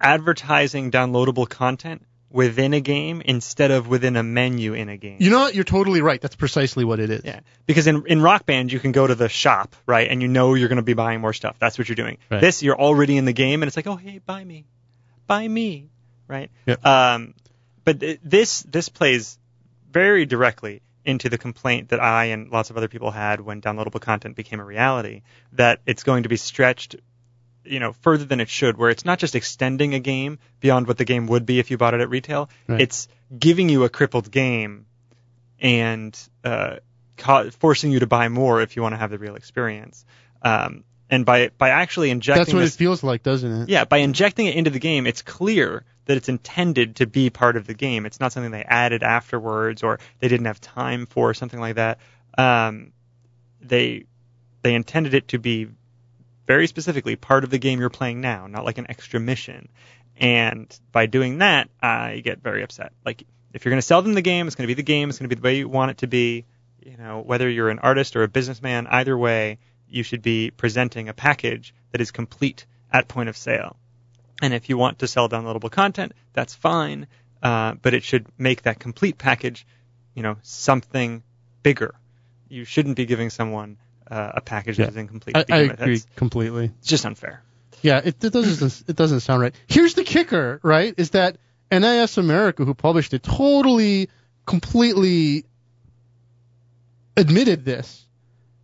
[0.00, 5.16] advertising downloadable content within a game instead of within a menu in a game.
[5.20, 5.54] You know what?
[5.54, 6.20] You're totally right.
[6.20, 7.22] That's precisely what it is.
[7.24, 10.28] yeah, because in in Rock Band you can go to the shop, right, and you
[10.28, 11.56] know you're going to be buying more stuff.
[11.58, 12.18] That's what you're doing.
[12.30, 12.40] Right.
[12.40, 14.64] This you're already in the game, and it's like, oh hey, buy me,
[15.26, 15.88] buy me,
[16.28, 16.50] right?
[16.66, 16.84] Yep.
[16.84, 17.34] Um,
[17.86, 19.38] but th- this this plays
[19.90, 24.00] very directly into the complaint that I and lots of other people had when downloadable
[24.00, 25.22] content became a reality
[25.52, 26.96] that it's going to be stretched
[27.64, 30.98] you know further than it should where it's not just extending a game beyond what
[30.98, 32.80] the game would be if you bought it at retail Right.
[32.80, 33.08] it's
[33.38, 34.86] giving you a crippled game
[35.60, 36.76] and uh,
[37.16, 40.04] ca- forcing you to buy more if you want to have the real experience
[40.42, 43.68] um, and by by actually injecting That's what this it feels like, doesn't it?
[43.68, 47.56] yeah, by injecting it into the game, it's clear that it's intended to be part
[47.56, 48.06] of the game.
[48.06, 51.74] It's not something they added afterwards or they didn't have time for, or something like
[51.76, 51.98] that.
[52.38, 52.92] Um,
[53.60, 54.04] they
[54.62, 55.68] they intended it to be
[56.46, 59.68] very specifically part of the game you're playing now, not like an extra mission.
[60.18, 62.92] And by doing that, I get very upset.
[63.04, 65.08] Like if you're going to sell them the game, it's going to be the game.
[65.08, 66.44] It's going to be the way you want it to be.
[66.84, 71.08] You know, whether you're an artist or a businessman, either way, you should be presenting
[71.08, 73.76] a package that is complete at point of sale.
[74.42, 77.06] And if you want to sell downloadable content, that's fine,
[77.42, 79.66] uh, but it should make that complete package,
[80.14, 81.22] you know, something
[81.62, 81.94] bigger.
[82.48, 83.78] You shouldn't be giving someone
[84.10, 84.86] uh, a package Yeah.
[84.86, 85.36] that is incomplete.
[85.36, 86.66] I, I agree That's completely.
[86.78, 87.42] it's just unfair.
[87.82, 89.54] Yeah, it, it doesn't it doesn't sound right.
[89.68, 90.94] Here's the kicker, right?
[90.96, 91.36] Is that
[91.70, 94.08] NIS America, who published it, totally,
[94.44, 95.44] completely
[97.16, 98.04] admitted this,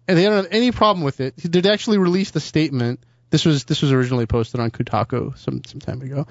[0.06, 1.34] and they don't have any problem with it.
[1.36, 3.00] They'd actually released a statement.
[3.32, 6.26] This was this was originally posted on Kotaku some some time ago.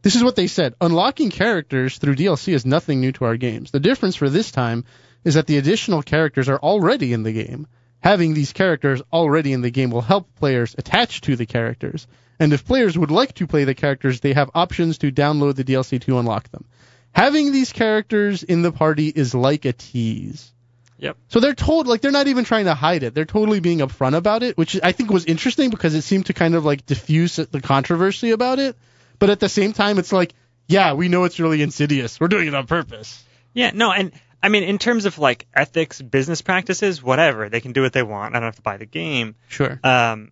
[0.00, 3.70] This is what they said: unlocking characters through DLC is nothing new to our games.
[3.72, 4.86] The difference for this time
[5.22, 7.66] is that the additional characters are already in the game.
[8.00, 12.06] Having these characters already in the game will help players attach to the characters.
[12.40, 15.64] And if players would like to play the characters, they have options to download the
[15.64, 16.64] DLC to unlock them.
[17.12, 20.54] Having these characters in the party is like a tease.
[20.98, 21.16] Yep.
[21.28, 23.14] So they're told like they're not even trying to hide it.
[23.14, 26.32] They're totally being upfront about it, which I think was interesting because it seemed to
[26.32, 28.76] kind of like diffuse the controversy about it.
[29.18, 30.34] But at the same time, it's like,
[30.68, 32.18] yeah, we know it's really insidious.
[32.18, 33.22] We're doing it on purpose.
[33.52, 37.72] Yeah, no, and I mean, in terms of like ethics, business practices, whatever, they can
[37.72, 38.34] do what they want.
[38.34, 39.34] I don't have to buy the game.
[39.48, 39.78] Sure.
[39.82, 40.30] Um,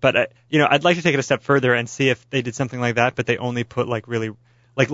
[0.00, 2.28] but uh, you know, I'd like to take it a step further and see if
[2.30, 4.30] they did something like that, but they only put like really,
[4.76, 4.90] like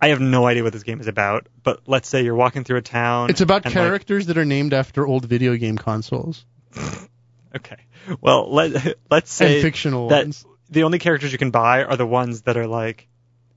[0.00, 1.48] I have no idea what this game is about.
[1.62, 3.30] But let's say you're walking through a town.
[3.30, 6.44] It's about and, like- characters that are named after old video game consoles
[7.56, 7.76] okay.
[8.20, 10.44] Well, let let's say and fictional that ones.
[10.70, 13.08] the only characters you can buy are the ones that are like,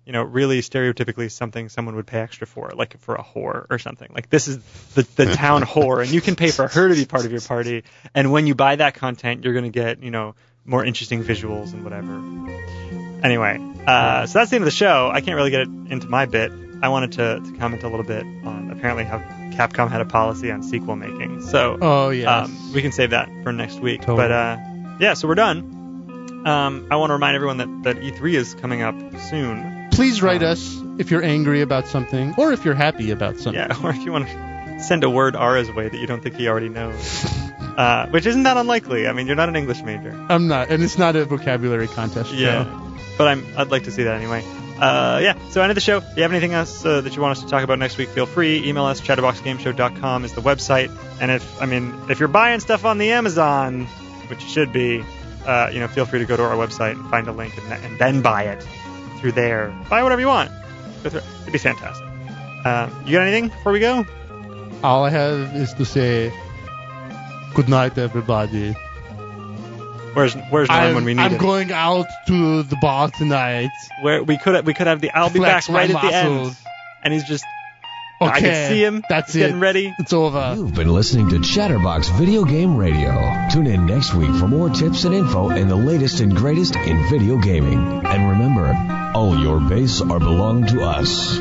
[0.06, 3.78] you know, really stereotypically something someone would pay extra for, like for a whore or
[3.78, 4.10] something.
[4.14, 4.58] Like this is
[4.96, 7.42] the the town whore, and you can pay for her to be part of your
[7.42, 7.84] party.
[8.16, 10.36] And when you buy that content, you're gonna get, you know,
[10.66, 12.99] more interesting visuals and whatever.
[13.24, 15.10] Anyway, uh, so that's the end of the show.
[15.14, 16.52] I can't really get into my bit.
[16.82, 19.20] I wanted to, to comment a little bit on apparently how
[19.52, 21.42] Capcom had a policy on sequel making.
[21.42, 22.28] So Oh yes.
[22.28, 24.02] um, we can save that for next week.
[24.02, 24.18] Totally.
[24.18, 24.58] But uh,
[25.02, 26.42] yeah, so we're done.
[26.46, 28.96] Um, I want to remind everyone that, that E3 is coming up
[29.30, 29.90] soon.
[29.92, 33.56] Please write um, us if you're angry about something or if you're happy about something.
[33.62, 36.36] Yeah, or if you want to send a word Ara's way that you don't think
[36.36, 37.26] he already knows.
[37.60, 39.08] Uh, which isn't that unlikely.
[39.08, 40.12] I mean, you're not an English major.
[40.30, 42.32] I'm not, and it's not a vocabulary contest.
[42.34, 42.64] Yeah.
[42.64, 42.86] so-
[43.20, 44.46] But I'm, I'd like to see that anyway.
[44.80, 45.98] Uh, yeah, so end of the show.
[45.98, 48.08] If you have anything else uh, that you want us to talk about next week,
[48.08, 48.66] feel free.
[48.66, 50.90] Email us, chatterboxgameshow.com is the website.
[51.20, 53.88] And if, I mean, if you're buying stuff on the Amazon,
[54.28, 55.04] which you should be,
[55.46, 57.74] uh, you know, feel free to go to our website and find a link and,
[57.74, 58.66] and then buy it
[59.20, 59.78] through there.
[59.90, 60.50] Buy whatever you want.
[61.04, 62.08] It'd be fantastic.
[62.64, 64.06] Uh, you got anything before we go?
[64.82, 66.32] All I have is to say,
[67.54, 68.74] good night, everybody.
[70.14, 71.38] Where's Where's Norm I'm, when we need I'm him?
[71.39, 73.70] going out to the bar tonight.
[74.01, 76.16] Where we could we could have the I'll be Flex back right my at the
[76.16, 76.64] end, muscles.
[77.03, 77.45] and he's just
[78.22, 79.01] Okay, I can see him.
[79.07, 79.45] That's He's it.
[79.45, 79.95] getting ready.
[79.97, 80.53] It's over.
[80.57, 83.12] You've been listening to Chatterbox Video Game Radio.
[83.49, 87.01] Tune in next week for more tips and info and the latest and greatest in
[87.10, 87.80] video gaming.
[88.05, 88.76] And remember,
[89.16, 91.39] all your base are belong to us.